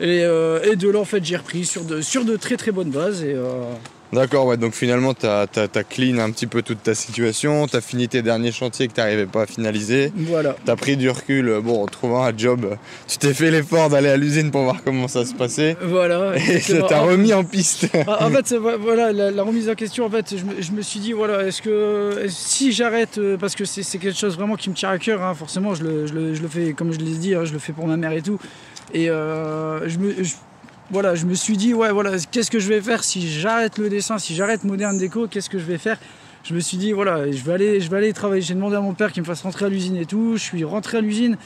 [0.00, 2.70] Et, euh, et de là en fait j'ai repris sur de, sur de très très
[2.70, 3.64] bonnes bases et euh,
[4.12, 8.08] D'accord, ouais, donc finalement t'as as, clean un petit peu toute ta situation, t'as fini
[8.08, 10.56] tes derniers chantiers que t'arrivais pas à finaliser, voilà.
[10.64, 14.08] t'as pris du recul, euh, bon, en trouvant un job, tu t'es fait l'effort d'aller
[14.08, 16.32] à l'usine pour voir comment ça se passait, Voilà.
[16.36, 17.86] et ça t'a remis en piste.
[18.06, 20.80] Ah, en fait, voilà, la, la remise en question, en fait, je me, je me
[20.80, 24.56] suis dit, voilà, est-ce que si j'arrête, euh, parce que c'est c'est quelque chose vraiment
[24.56, 26.92] qui me tient à cœur, hein, forcément, je le, je, le, je le fais, comme
[26.94, 28.38] je l'ai dit, hein, je le fais pour ma mère et tout.
[28.94, 30.32] Et euh, je me, je-
[30.90, 33.88] voilà, je me suis dit, ouais, voilà, qu'est-ce que je vais faire si j'arrête le
[33.88, 35.98] dessin, si j'arrête Moderne Déco, qu'est-ce que je vais faire?
[36.44, 38.40] Je me suis dit, voilà, je vais aller, je vais aller travailler.
[38.40, 40.36] J'ai demandé à mon père qu'il me fasse rentrer à l'usine et tout.
[40.36, 41.36] Je suis rentré à l'usine.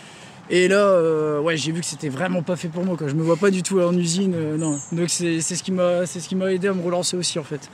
[0.50, 2.96] Et là, euh, ouais, j'ai vu que c'était vraiment pas fait pour moi.
[2.96, 3.08] Quoi.
[3.08, 4.78] Je me vois pas du tout en usine, euh, non.
[4.92, 7.68] Donc c'est ce qui m'a, aidé à me relancer aussi en fait.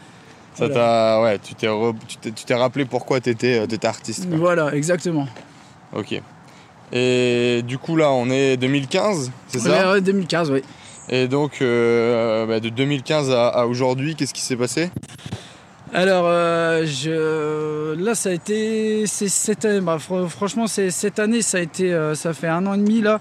[0.54, 1.22] Ça Voilà.
[1.22, 4.28] ouais, tu t'es, re- tu tu rappelé pourquoi t'étais, euh, t'étais artiste.
[4.28, 4.38] quoi.
[4.38, 5.26] Voilà, exactement.
[5.92, 6.20] Ok.
[6.92, 9.92] Et du coup là, on est 2015, c'est ça?
[9.92, 10.62] Ouais, 2015, oui.
[11.11, 14.90] Et donc euh, bah, de 2015 à, à aujourd'hui, qu'est-ce qui s'est passé?
[15.94, 17.94] Alors, euh, je...
[17.94, 19.81] là, ça a été, c'est cette année.
[19.81, 22.79] bah, fr- franchement, c'est cette année, ça a été, euh, ça fait un an et
[22.79, 23.21] demi là.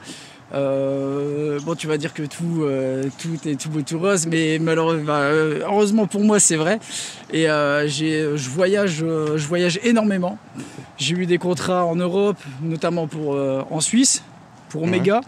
[0.53, 2.65] Euh, bon, tu vas dire que tout,
[3.21, 6.79] tout est tout beau, tout rose, mais malheureusement, bah, heureusement pour moi, c'est vrai.
[7.31, 7.47] Et
[7.85, 10.37] j'ai, je voyage, je voyage énormément.
[10.97, 13.37] J'ai eu des contrats en Europe, notamment pour
[13.69, 14.23] en Suisse,
[14.69, 14.87] pour Ouais.
[14.89, 15.21] Omega,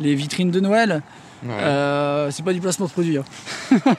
[0.00, 1.02] les vitrines de Noël.
[1.44, 1.50] Ouais.
[1.60, 3.18] Euh, c'est pas du placement de produit.
[3.18, 3.24] hein.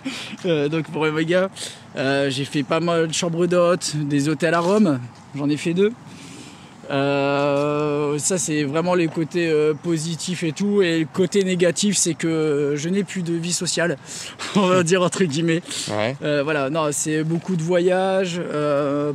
[0.46, 1.50] Euh, donc pour Omega,
[1.96, 5.00] euh, j'ai fait pas mal de chambres d'hôtes, des hôtels à Rome,
[5.36, 5.92] j'en ai fait deux.
[6.92, 10.84] Euh, ça c'est vraiment les côtés positifs et tout.
[10.84, 13.98] Et le côté négatif c'est que je n'ai plus de vie sociale,
[14.56, 15.62] on va dire entre guillemets.
[15.90, 16.16] Ouais.
[16.44, 18.40] Voilà, non, c'est beaucoup de voyages,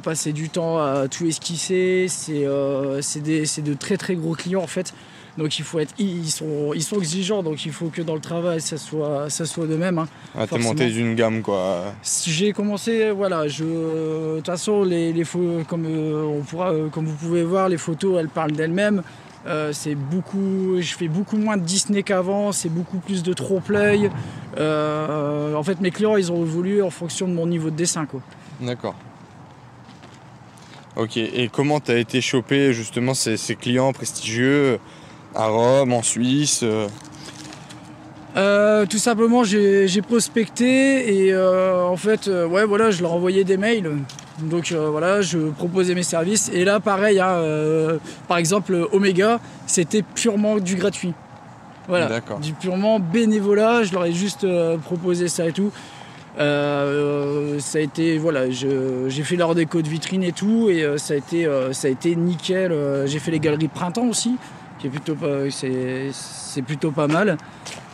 [0.02, 4.92] passer du temps à tout esquisser, c'est de très très gros clients en fait.
[5.38, 8.20] Donc il faut être, ils sont, ils sont exigeants, donc il faut que dans le
[8.20, 9.98] travail ça soit, ça soit de même.
[9.98, 10.08] hein.
[10.36, 11.94] Ah, t'es monté d'une gamme quoi.
[12.26, 15.24] J'ai commencé, voilà, je, de toute façon les, les
[15.68, 19.02] comme euh, on pourra, euh, comme vous pouvez voir, les photos elles parlent d'elles-mêmes.
[19.46, 24.10] Euh, c'est beaucoup, je fais beaucoup moins de Disney qu'avant, c'est beaucoup plus de trompe-l'œil.
[24.58, 28.04] Euh, en fait, mes clients ils ont évolué en fonction de mon niveau de dessin
[28.04, 28.20] quoi.
[28.60, 28.94] D'accord.
[30.96, 34.80] Ok, et comment t'as été chopé justement ces, ces clients prestigieux?
[35.34, 36.88] À Rome, en Suisse euh,
[38.36, 43.42] Euh, tout simplement, j'ai prospecté et euh, en fait, euh, ouais, voilà, je leur envoyais
[43.44, 43.90] des mails.
[44.38, 46.50] Donc voilà, je proposais mes services.
[46.54, 47.42] Et là, pareil, hein,
[48.26, 51.12] par exemple, Omega, c'était purement du gratuit.
[51.88, 52.38] Voilà, D'accord.
[52.38, 53.82] du purement bénévolat.
[53.82, 54.46] Je leur ai juste
[54.84, 55.70] proposé ça et tout.
[56.38, 61.16] Ça a été, voilà, j'ai fait leur déco de vitrine et tout, et ça a
[61.18, 62.72] été, ça a été nickel.
[63.04, 64.36] J'ai fait les galeries printemps aussi,
[64.80, 67.36] qui est plutôt pas, c'est, c'est plutôt pas mal.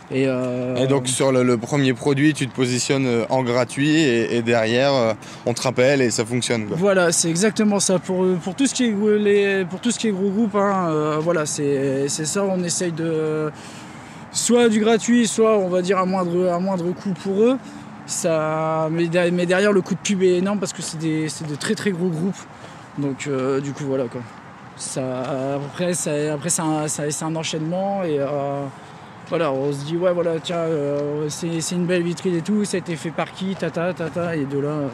[0.09, 3.89] Et, euh, Et donc sur le, le premier produit, tu te positionnes euh, en gratuit
[3.89, 5.13] et, et derrière, euh,
[5.45, 6.65] on te rappelle et ça fonctionne.
[6.65, 6.77] Quoi.
[6.79, 7.99] Voilà, c'est exactement ça.
[7.99, 10.87] Pour, pour, tout ce qui est, les, pour tout ce qui est gros groupe, hein,
[10.89, 12.45] euh, voilà, c'est c'est ça.
[12.45, 13.51] On essaye de.
[14.31, 17.57] Soit du gratuit, soit on va dire un moindre, moindre coût pour eux.
[18.05, 21.27] Ça, mais, der- mais derrière, le coût de pub est énorme parce que c'est des,
[21.27, 22.39] c'est de très très gros groupes.
[22.97, 23.29] Donc,
[23.63, 24.21] du coup, voilà quoi.
[24.77, 28.19] Ça, après, ça, après c'est un, c'est un enchaînement et.
[28.19, 28.63] euh,
[29.29, 32.63] voilà, on se dit, ouais, voilà, tiens, euh, c'est c'est une belle vitrine et tout,
[32.63, 34.87] ça a été fait par qui, tata, tata, et de là, euh,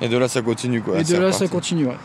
[0.00, 0.80] Et de là, ça continue.
[0.80, 1.38] Quoi, et de c'est là reparti.
[1.40, 1.86] ça continue.
[1.86, 1.96] ouais.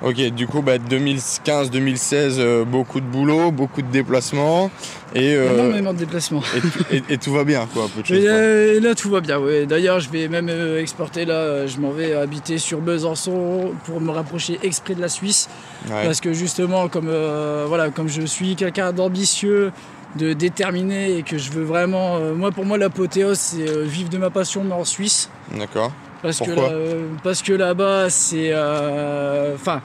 [0.00, 4.70] Ok, du coup, bah, 2015-2016, euh, beaucoup de boulot, beaucoup de déplacements
[5.14, 6.42] et, euh, énormément de déplacements.
[6.56, 8.16] et, tout- et- et tout va bien, quoi, peu de choses.
[8.18, 8.30] Et quoi.
[8.32, 9.38] là, et là, tout va bien.
[9.40, 9.66] ouais.
[9.66, 11.34] D'ailleurs, je vais même euh, exporter là.
[11.34, 15.48] euh, Je m'en vais habiter sur Besançon pour me rapprocher exprès de la Suisse,
[15.90, 16.04] Ouais.
[16.04, 19.72] parce que justement, comme euh, voilà, comme je suis quelqu'un d'ambitieux,
[20.16, 22.16] de déterminé et que je veux vraiment.
[22.18, 25.28] euh, moi, pour moi, l'apothéose, c'est euh, vivre de ma passion mais en Suisse.
[25.54, 25.90] D'accord.
[26.22, 28.50] Parce que, Pourquoi là, euh, parce que là-bas, c'est.
[28.52, 29.80] euh, Enfin.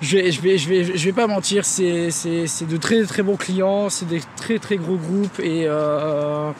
[0.00, 3.04] je, vais, je, vais, je, vais, je vais pas mentir, c'est c'est- c'est de très
[3.04, 6.50] très bons clients, c'est des très très gros groupes et, euh,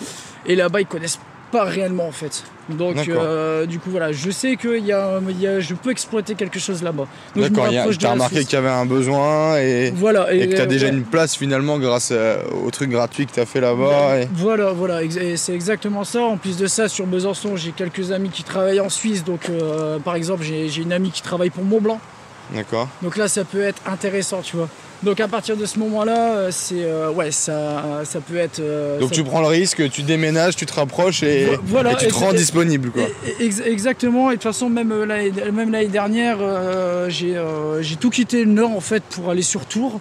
[0.46, 1.18] et là-bas, ils connaissent
[1.50, 2.44] pas réellement en fait.
[2.68, 5.90] Donc euh, du coup voilà, je sais que il y a, y a- je peux
[5.90, 7.06] exploiter quelque chose là-bas.
[7.34, 9.90] D'accord, il y a- rapproche de t'as la remarqué qu'il y avait un besoin et,
[9.96, 10.92] Voilà, et que tu as euh, déjà ouais.
[10.92, 14.20] une place finalement grâce euh, au truc gratuit que tu as fait là-bas.
[14.20, 16.20] et- Voilà, voilà, et c'est exactement ça.
[16.22, 19.24] En plus de ça, sur Besançon, j'ai quelques amis qui travaillent en Suisse.
[19.24, 21.98] Donc, euh, par exemple, j'ai j'ai une amie qui travaille pour Montblanc.
[22.54, 22.88] D'accord.
[23.02, 24.68] Donc là, ça peut être intéressant, tu vois.
[25.02, 28.60] Donc à partir de ce moment-là, euh, c'est euh, ouais, ça, ça peut être.
[28.60, 31.96] euh, Donc tu prends le risque, tu déménages, tu te rapproches et, Vo- voilà, et
[31.96, 33.04] tu te rends disponible quoi.
[33.40, 38.10] Ex- exactement, et de toute façon, même euh, l'année même l'année dernière, euh, j'ai tout
[38.10, 40.00] quitté le Nord en fait pour aller sur Tours.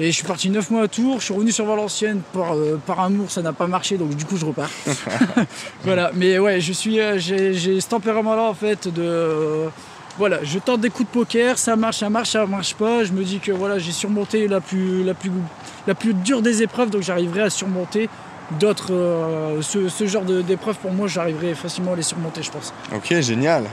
[0.00, 2.80] Et je suis parti 9 mois à Tours, je suis revenu sur Valenciennes par, euh,
[2.84, 4.68] par amour, ça n'a pas marché, donc du coup je repars.
[5.84, 9.68] voilà, mais ouais, je suis, j'ai ce tempérament-là en fait de.
[10.14, 13.04] Euh, voilà, je tente des coups de poker, ça marche, ça marche, ça marche pas.
[13.04, 15.04] Je me dis que voilà, j'ai surmonté la plus,
[16.24, 18.08] dure des épreuves, donc j'arriverai à surmonter
[18.58, 18.92] d'autres.
[18.92, 22.72] euh, ce, genre d'épreuves, pour moi, j'arriverai facilement à les surmonter, je pense.
[22.94, 23.64] Ok, génial.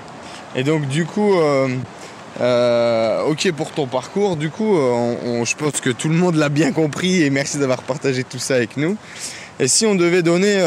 [0.55, 1.69] Et donc du coup, euh,
[2.41, 6.49] euh, ok pour ton parcours, du coup, euh, je pense que tout le monde l'a
[6.49, 8.97] bien compris et merci d'avoir partagé tout ça avec nous.
[9.59, 10.61] Et si on devait donner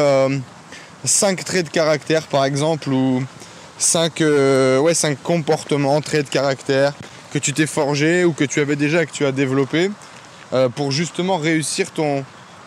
[1.04, 3.22] 5 traits de caractère par exemple ou
[3.78, 6.92] 5 ouais, cinq comportements, traits de caractère
[7.32, 9.90] que tu t'es forgé ou que tu avais déjà, que tu as développé
[10.52, 12.24] euh, pour justement réussir ton,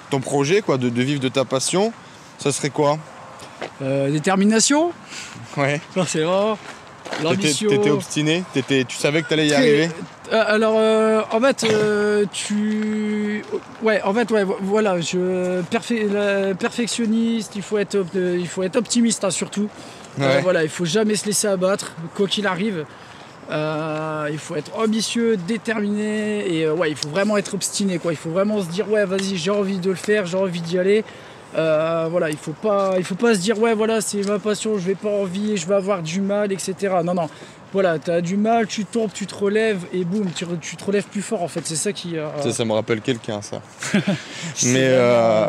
[0.09, 1.93] ton projet, quoi, de, de vivre de ta passion,
[2.37, 2.97] ça serait quoi?
[3.81, 4.91] Euh, détermination,
[5.55, 5.79] Ouais.
[5.95, 7.69] T'étais L'ambition.
[7.69, 8.43] t'étais obstiné?
[8.53, 9.89] Tu savais que t'allais y arriver?
[10.33, 13.43] Euh, alors, euh, en fait, euh, tu.
[13.81, 15.61] Ouais, en fait, ouais, vo- voilà, je.
[16.59, 19.69] perfectionniste, il faut être, euh, il faut être optimiste, hein, surtout.
[20.19, 20.41] Euh, Ouais.
[20.41, 22.85] voilà, il faut jamais se laisser abattre, quoi qu'il arrive.
[23.49, 28.11] Euh, il faut être ambitieux, déterminé, et euh, ouais, il faut vraiment être obstiné, quoi.
[28.11, 30.77] Il faut vraiment se dire, ouais, vas-y, j'ai envie de le faire, j'ai envie d'y
[30.77, 31.03] aller.
[31.57, 34.77] Euh, voilà, il faut pas, il faut pas se dire, ouais, voilà, c'est ma passion,
[34.77, 36.73] je vais pas envie, je vais avoir du mal, etc.
[37.05, 37.29] Non, non.
[37.73, 41.03] Voilà, tu as du mal, tu tombes, tu te relèves et boum, tu, te relèves
[41.05, 41.61] plus fort en fait.
[41.65, 42.15] C'est ça qui.
[42.41, 43.61] ça, ça me rappelle quelqu'un, ça.
[44.65, 44.97] Mais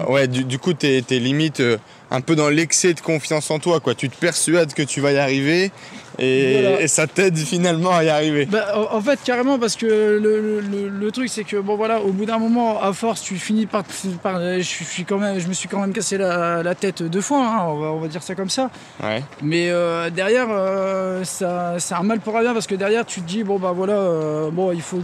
[0.08, 1.78] ouais, du, du coup, t'es t'es limite euh,
[2.10, 3.94] un peu dans l'excès de confiance en toi, quoi.
[3.94, 5.70] Tu te persuades que tu vas y arriver
[6.18, 6.80] et, Voilà.
[6.80, 8.46] et ça t'aide finalement à y arriver.
[8.46, 12.00] Bah, en fait, carrément, parce que le, le- le- le truc, c'est que bon, voilà,
[12.00, 13.84] au bout d'un moment, à force, tu finis par.
[14.22, 17.20] par- je, suis quand même, je me suis quand même cassé la, la tête deux
[17.20, 18.70] fois, hein, on, va, on va dire ça comme ça.
[19.02, 19.22] Ouais.
[19.42, 23.20] Mais euh, derrière, euh, ça, c'est un mal pour un bien, parce que derrière, tu
[23.20, 25.00] te dis, bon, bah voilà, euh, bon, il faut.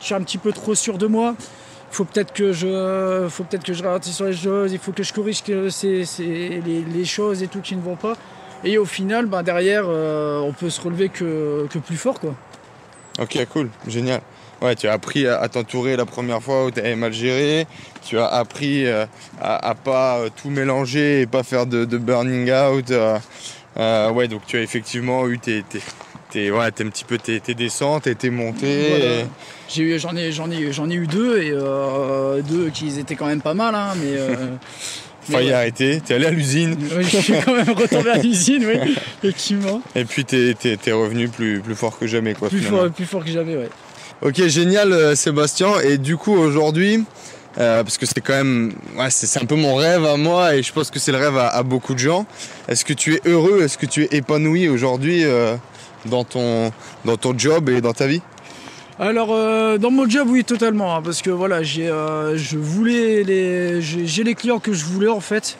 [0.00, 1.34] Je suis un petit peu trop sûr de moi.
[1.94, 4.72] Faut peut-être que je, faut peut-être que je ralentisse sur les choses.
[4.72, 8.14] Il faut que je corrige que c'est, les, choses et tout qui ne vont pas.
[8.64, 12.34] Et au final, bah, derrière, euh, on peut se relever que, que plus fort, quoi.
[13.20, 14.22] Ok, cool, génial.
[14.60, 17.68] Ouais, tu as appris à, t'entourer la première fois où tu avais mal géré.
[18.02, 19.06] Tu as appris euh,
[19.40, 22.92] à, à pas euh, tout mélanger et pas faire de, burning out.
[23.76, 25.62] ouais, donc tu as effectivement eu tes,
[26.34, 28.88] tes- ouais, un petit peu tes, tes descentes et tes montées.
[28.90, 29.04] Voilà.
[29.04, 29.26] et-
[29.72, 33.14] J'ai eu, j'en ai, j'en ai, j'en ai eu deux et euh, deux qui étaient
[33.16, 34.10] quand même pas mal, hein, mais.
[34.18, 34.34] euh,
[35.30, 35.54] failli ouais.
[35.54, 39.80] arrêter, t'es allé à l'usine Oui, je suis quand même retombé à l'usine, oui, effectivement.
[39.96, 42.50] et puis t'es, t'es- t'es revenu plus, plus fort que jamais quoi.
[42.50, 43.70] Plus fort, plus fort que jamais, ouais.
[44.22, 47.04] Ok génial euh, Sébastien et du coup aujourd'hui
[47.58, 50.54] euh, parce que c'est quand même ouais, c'est, c'est un peu mon rêve à moi
[50.56, 52.26] et je pense que c'est le rêve à, à beaucoup de gens.
[52.68, 55.56] Est-ce que tu es heureux, est-ce que tu es épanoui aujourd'hui euh,
[56.06, 56.72] dans, ton,
[57.04, 58.20] dans ton job et dans ta vie
[58.98, 63.22] Alors, euh, dans mon job, oui, totalement, hein, parce que voilà, j'ai, euh, je voulais
[63.24, 65.56] les, j'ai, les clients que je voulais en fait,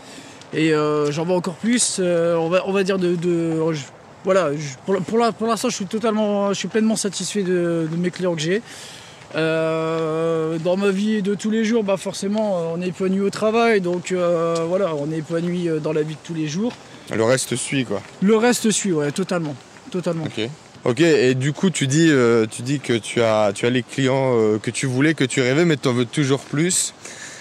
[0.53, 1.99] et euh, j'en veux encore plus.
[2.01, 3.83] on va, on va dire de, de- je-
[4.25, 4.97] voilà, je- pour,
[5.33, 8.63] pour, l'instant, je suis totalement, je suis pleinement satisfait de, de mes clients que j'ai.
[9.35, 14.13] Dans ma vie de tous les jours, bah forcément, on est épanoui au travail, donc
[14.13, 16.73] voilà, on est épanoui dans la vie de tous les jours.
[17.15, 18.01] Le reste suit quoi.
[18.23, 19.55] Le reste suit, ouais, totalement,
[19.95, 20.25] totalement.
[20.25, 20.49] Ok.
[20.85, 23.83] Ok et du coup tu dis, euh, tu dis que tu as, tu as les
[23.83, 26.93] clients euh, que tu voulais, que tu rêvais mais tu en veux toujours plus.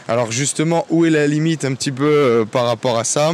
[0.08, 3.34] Alors justement où est la limite un petit peu euh, par rapport à ça?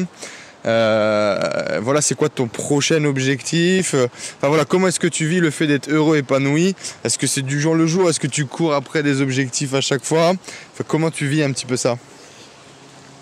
[0.65, 3.93] Voilà, c'est quoi ton prochain objectif?
[3.93, 6.75] Enfin voilà, comment est-ce que tu vis le fait d'être heureux, épanoui?
[7.03, 8.09] Est-ce que c'est du jour le jour?
[8.09, 10.33] Est-ce que tu cours après des objectifs à chaque fois?
[10.73, 11.97] Enfin, Comment tu vis un petit peu ça?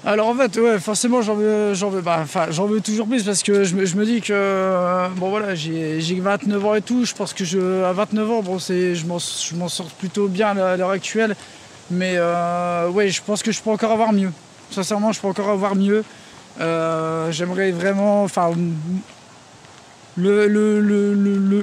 [0.06, 3.42] Alors en fait, ouais, forcément, j'en veux, j'en veux, bah, j'en veux toujours plus parce
[3.42, 6.82] que je me, je me dis que, euh, bon voilà, j'ai j'ai 29 ans et
[6.82, 7.04] tout.
[7.04, 10.28] Je pense que je, à 29 ans, bon, c'est, je m'en, je m'en sors plutôt
[10.28, 11.36] bien à l'heure actuelle.
[11.90, 14.32] Mais euh, ouais, je pense que je peux encore avoir mieux.
[14.70, 16.04] Sincèrement, je peux encore avoir mieux.
[16.60, 18.52] Euh, j'aimerais vraiment, enfin,
[20.16, 21.14] le, le, le,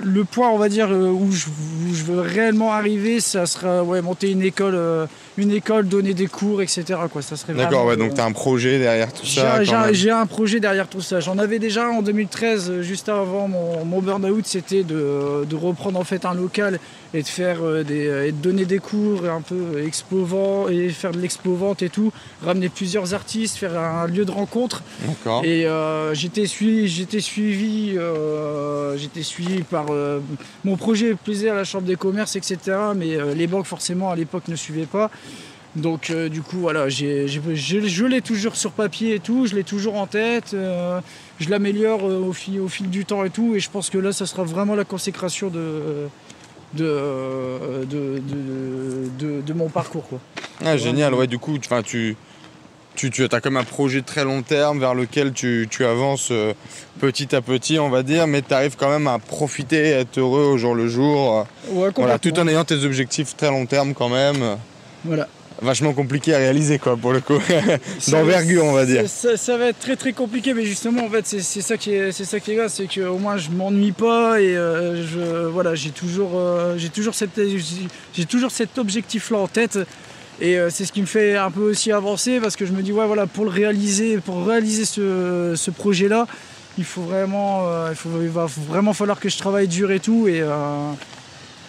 [0.01, 1.47] le, point, on va dire, où je,
[1.93, 6.63] je veux réellement arriver, ça sera ouais, monter une école, une école, donner des cours,
[6.63, 6.85] etc.
[7.13, 7.23] Quoi.
[7.23, 9.63] Ça serait D'accord, vraiment, ouais, donc tu as un projet derrière tout ça.
[9.93, 11.21] j'ai- un projet derrière tout ça.
[11.21, 15.99] J'en avais déjà en 2013, euh, juste avant mon, mon burn-out, c'était de, de reprendre
[15.99, 16.79] en fait un local
[17.15, 21.13] et de faire euh, des, et de donner des cours un peu expo et faire
[21.13, 22.13] de l'expo-vente et tout,
[22.43, 24.83] ramener plusieurs artistes, faire un lieu de rencontre.
[25.07, 25.45] D'accord.
[25.45, 30.21] Et euh, j'étais suivi, j'étais suivi, euh, j'étais suivi par euh,
[30.65, 32.59] mon projet plaisait à la chambre des commerces, etc.
[32.97, 35.11] Mais euh, les banques forcément à l'époque ne suivaient pas.
[35.77, 39.65] Donc euh, du coup voilà, je, je l'ai toujours sur papier et tout, je l'ai
[39.65, 41.01] toujours en tête, euh,
[41.41, 43.99] je l'améliore euh, au, fil, au fil du temps et tout, et je pense que
[43.99, 46.07] là ça sera vraiment la consécration de,
[46.77, 48.21] de, de,
[49.19, 50.07] de, de- mon parcours.
[50.09, 50.19] Quoi.
[50.65, 52.17] Ah, génial, ouais, du coup, tu, tu,
[52.97, 56.53] tu, tu as comme un projet très long terme vers lequel tu, tu avances euh,
[57.01, 60.19] petit à petit, on va dire, mais tu arrives quand même à profiter, à être
[60.19, 61.47] heureux au jour le jour.
[61.71, 64.57] euh, Ouais, Voilà, tout en ayant tes objectifs très long terme quand même.
[65.05, 65.29] Voilà.
[65.63, 67.39] Vachement compliqué à réaliser, quoi, pour le coup.
[68.09, 69.05] D'envergure, on va dire.
[69.09, 72.25] Ça, va être très très compliqué, mais justement, en fait, c'est ça qui est, c'est
[72.25, 75.91] ça qui est grave, c'est qu'au moins je m'ennuie pas et euh, je, voilà, j'ai
[75.91, 77.41] toujours, euh, j'ai toujours cette,
[78.13, 79.79] j'ai toujours cet objectif-là en tête.
[80.41, 82.83] Et euh, c'est ce qui me fait un peu aussi avancer parce que je me
[82.83, 86.27] dis, ouais, voilà, pour le réaliser, pour réaliser ce, ce projet-là,
[86.79, 90.27] il faut vraiment, il, faut, il va vraiment falloir que je travaille dur et tout.
[90.27, 90.43] Et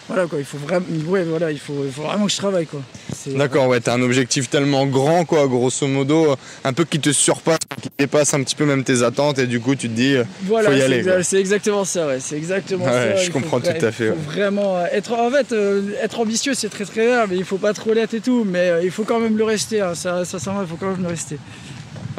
[0.08, 2.66] voilà, quoi, il faut vraiment, ouais, voilà, il faut, il faut vraiment que je travaille,
[2.66, 2.80] quoi.
[3.26, 7.58] D'accord, ouais, t'as un objectif tellement grand, quoi, grosso modo, un peu qui te surpasse,
[7.82, 10.24] qui dépasse un petit peu même tes attentes, et du coup, tu te dis, euh,
[10.44, 12.18] Voilà, Faut y aller, c'est exactement ça, ouais.
[12.20, 13.16] C'est exactement Ouais, ça.
[13.16, 14.16] je Il faut comprends tout à fait, Il ouais.
[14.26, 17.58] vraiment euh, être, en fait, euh, être ambitieux, c'est très très bien, mais il faut
[17.58, 18.44] pas trop l'être et tout.
[18.48, 19.80] Mais euh, il faut quand même le rester.
[19.80, 19.94] hein.
[19.94, 21.36] Ça, ça, ça va, il faut quand même le rester.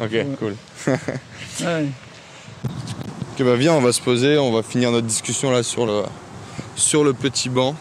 [0.00, 0.54] ok, cool.
[1.60, 1.86] Ouais.
[3.32, 6.02] Ok, bah viens, on va se poser, on va finir notre discussion là sur le,
[6.78, 7.74] sur le petit banc.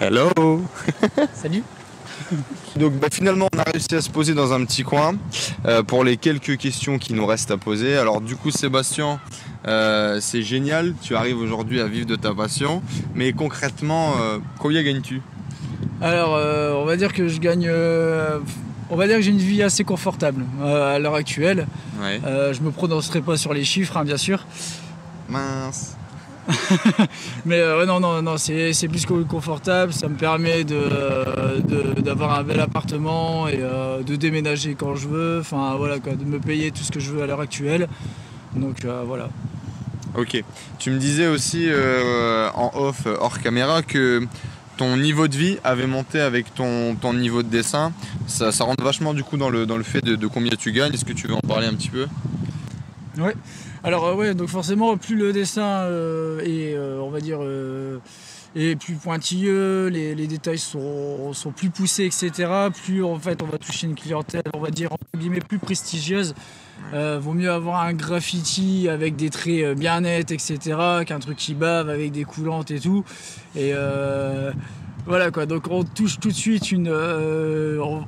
[0.00, 0.30] Hello
[1.34, 1.62] Salut.
[2.76, 5.14] Donc bah, finalement on a réussi à se poser dans un petit coin
[5.64, 7.96] euh, pour les quelques questions qui nous restent à poser.
[7.96, 9.20] Alors du coup Sébastien,
[9.66, 12.82] euh, c'est génial, tu arrives aujourd'hui à vivre de ta passion,
[13.14, 15.22] mais concrètement euh, combien gagnes-tu?
[16.02, 16.30] Alors,
[16.78, 17.70] on va dire que je gagne.
[18.90, 21.66] on va dire que j'ai une vie assez confortable à l'heure actuelle.
[22.00, 22.20] Ouais.
[22.24, 24.46] Je me prononcerai pas sur les chiffres, hein, bien sûr.
[25.30, 25.96] Mince.
[27.46, 29.92] Mais euh, non, non, non, c'est plus que confortable.
[29.92, 30.80] Ça me permet de,
[31.60, 35.38] de- d'avoir un bel appartement et euh, de déménager quand je veux.
[35.40, 37.88] Enfin, voilà, quoi, de me payer tout ce que je veux à l'heure actuelle.
[38.56, 39.28] Donc euh, voilà.
[40.16, 40.42] Ok.
[40.78, 41.68] Tu me disais aussi
[42.54, 44.26] en off, hors caméra, que
[44.76, 47.92] ton niveau de vie avait monté avec ton, ton niveau de dessin.
[48.26, 50.72] Ça, ça rentre vachement du coup dans le, dans le fait de, de combien tu
[50.72, 50.94] gagnes.
[50.94, 52.06] Est-ce que tu veux en parler un petit peu?
[53.82, 57.40] Alors euh, ouais, donc forcément, plus le dessin euh, est, euh, on va dire,
[58.56, 62.50] est plus pointilleux, les, les détails sont, sont plus poussés, etc.
[62.84, 66.34] Plus en fait, on va toucher une clientèle, on va dire entre guillemets plus prestigieuse.
[66.94, 70.58] Euh, vaut mieux avoir un graffiti avec des traits bien nets, etc.,
[71.06, 73.04] qu'un truc qui bave avec des coulantes et tout.
[73.54, 74.50] Et euh,
[75.06, 75.46] voilà quoi.
[75.46, 78.04] Donc on touche tout de suite une euh, on-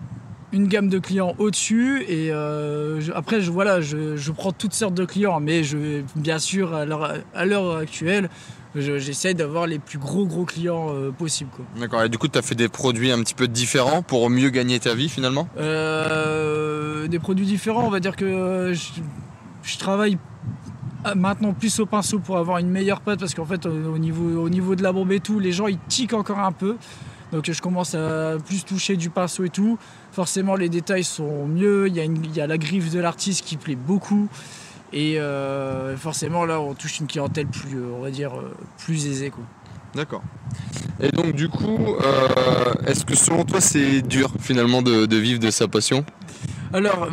[0.53, 4.75] une gamme de clients au-dessus et euh, je- après je, voilà je, je prends toutes
[4.75, 8.29] sortes de clients mais je bien sûr à l'heure à l'heure actuelle
[8.75, 11.65] je- j'essaie d'avoir les plus gros gros clients euh, possibles quoi.
[11.79, 12.03] D'accord.
[12.05, 14.81] Et du coup, tu as fait des produits un petit peu différents pour mieux gagner
[14.81, 15.47] ta vie finalement?
[15.59, 20.17] Euh, des produits différents on va dire que euh, je, travaille
[21.17, 24.43] maintenant plus au pinceau pour avoir une meilleure pâte parce qu'en fait au au niveau,
[24.43, 26.77] au niveau de la bombe et tout les gens ils tiquent encore un peu
[27.33, 29.79] donc je commence à plus toucher du pinceau et tout
[30.13, 33.01] forcément les détails sont mieux il y a, une- il y a la griffe de
[33.01, 34.29] l'artiste qui plaît beaucoup
[34.93, 39.07] et euh, forcément là on touche une clientèle plus euh, on va dire euh, plus
[39.07, 39.43] aisée quoi.
[39.95, 40.23] D'accord.
[41.01, 45.39] Et donc du coup, euh, est-ce que selon toi c'est dur finalement de, de vivre
[45.39, 46.03] de sa passion?
[46.73, 47.09] Alors,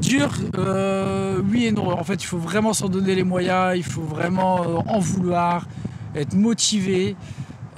[0.00, 1.90] dur, euh, oui et non.
[1.92, 5.68] En fait, il faut vraiment s'en donner les moyens, il faut vraiment en vouloir,
[6.16, 7.14] être motivé.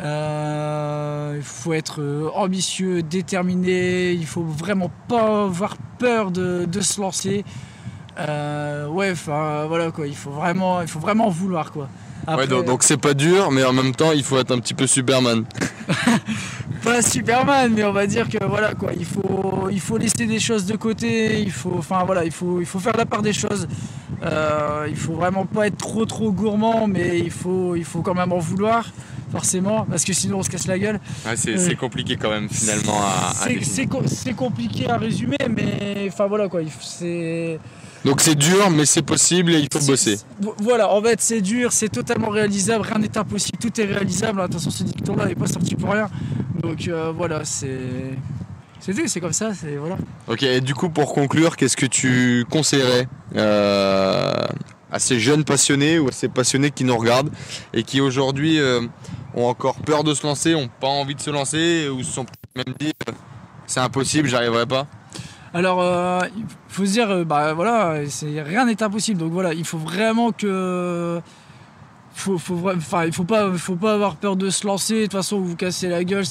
[0.01, 6.80] Euh, il faut être euh, ambitieux, déterminé, il faut vraiment pas avoir peur de, de
[6.80, 7.45] se lancer.
[8.18, 11.88] Euh, ouais, enfin voilà quoi, il faut vraiment, il faut vraiment en vouloir quoi.
[12.26, 14.59] Après, Ouais, donc donc c'est pas dur, mais en même temps il faut être un
[14.59, 15.45] petit peu Superman.
[16.84, 20.40] pas Superman, mais on va dire que voilà quoi, il faut, il faut laisser des
[20.40, 23.32] choses de côté, il faut, enfin voilà, il faut, il faut faire la part des
[23.32, 23.68] choses.
[24.22, 28.14] Euh, il faut vraiment pas être trop trop gourmand, mais il faut, il faut quand
[28.14, 28.86] même en vouloir,
[29.31, 31.01] forcément, parce que sinon on se casse la gueule.
[31.37, 36.09] c'est c'est compliqué quand même finalement à, C'est- C'est co- c'est compliqué à résumer, mais
[36.09, 37.59] enfin voilà quoi, il faut- c'est.
[38.05, 40.18] Donc c'est dur, mais c'est possible et il faut bosser.
[40.59, 44.43] Voilà, en fait, c'est dur, c'est totalement réalisable, rien n'est impossible, tout est réalisable.
[44.43, 46.09] Attention, ce dicton-là n'est pas sorti pour rien.
[46.62, 47.79] Donc euh, voilà, c'est.
[48.81, 49.97] C'est tout, c'est comme ça, c'est voilà.
[50.29, 54.33] Ok, et du coup, pour conclure, qu'est-ce que tu conseillerais euh,
[54.95, 57.30] à ces jeunes passionnés ou à ces passionnés qui nous regardent
[57.72, 58.80] et qui aujourd'hui euh,
[59.34, 62.26] ont encore peur de se lancer, ont pas envie de se lancer ou se sont
[62.55, 63.12] même dit euh,
[63.66, 64.86] c'est impossible, j'arriverai pas
[65.53, 69.18] Alors, euh, il faut se dire, bah voilà, rien n'est impossible.
[69.18, 71.20] Donc voilà, il faut vraiment que.
[72.16, 74.94] Il faut pas, faut pas avoir peur de se lancer.
[74.94, 76.24] De toute façon, vous vous cassez la gueule.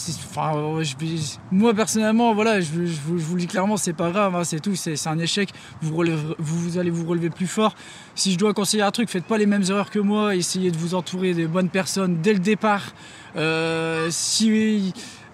[1.51, 2.71] moi personnellement, voilà, je,
[3.05, 4.75] vous, le dis clairement, c'est pas grave, hein, c'est tout.
[4.75, 5.49] C'est, un échec.
[5.81, 5.93] Vous,
[6.39, 7.75] vous, allez vous relever plus fort.
[8.15, 10.36] Si je dois conseiller un truc, faites pas les mêmes erreurs que moi.
[10.36, 12.93] Essayez de vous entourer des bonnes personnes dès le départ.
[13.36, 14.09] Euh,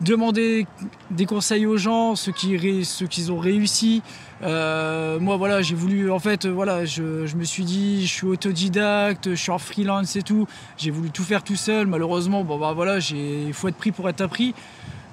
[0.02, 0.66] demandez
[1.12, 4.02] des conseils aux gens, ceux qui, ceux qui ont réussi.
[4.42, 8.14] Euh, moi, voilà, j'ai voulu, en fait, euh, voilà, je, je me suis dit, je
[8.14, 10.48] suis autodidacte, je suis en freelance et tout.
[10.78, 11.88] J'ai voulu tout faire tout seul.
[11.88, 14.54] Malheureusement, bon, bah voilà, il faut être pris pour être appris.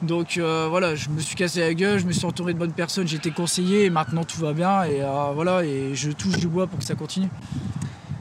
[0.03, 2.73] Donc euh, voilà, je me suis cassé la gueule, je me suis entouré de bonnes
[2.73, 6.37] personnes, j'ai été conseillé et maintenant tout va bien et euh, voilà et je touche
[6.37, 7.29] du bois pour que ça continue.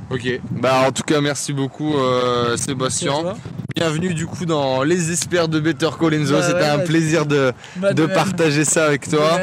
[0.09, 3.35] Ok, bah en tout cas, merci beaucoup euh, Sébastien.
[3.75, 6.35] Bienvenue du coup dans Les Experts de Better Call Enzo.
[6.35, 9.39] Bah C'était ouais, un bah, plaisir de, Bah, de partager ça avec toi.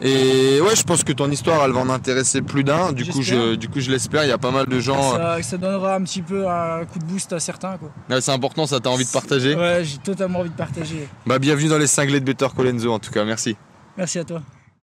[0.00, 2.92] Et ouais, je pense que ton histoire, elle va en intéresser plus d'un.
[2.92, 4.24] Du coup, je, du coup, je l'espère.
[4.24, 5.12] Il y a pas mal de gens.
[5.12, 7.78] Ça, ça donnera un petit peu un coup de boost à certains.
[7.78, 7.90] Quoi.
[8.10, 9.54] Ouais, c'est important, ça t'as envie de partager.
[9.54, 11.08] Ouais, j'ai totalement envie de partager.
[11.24, 13.24] Bah, bienvenue dans les cinglés de Better Call Enzo en tout cas.
[13.24, 13.56] Merci.
[13.96, 14.42] Merci à toi.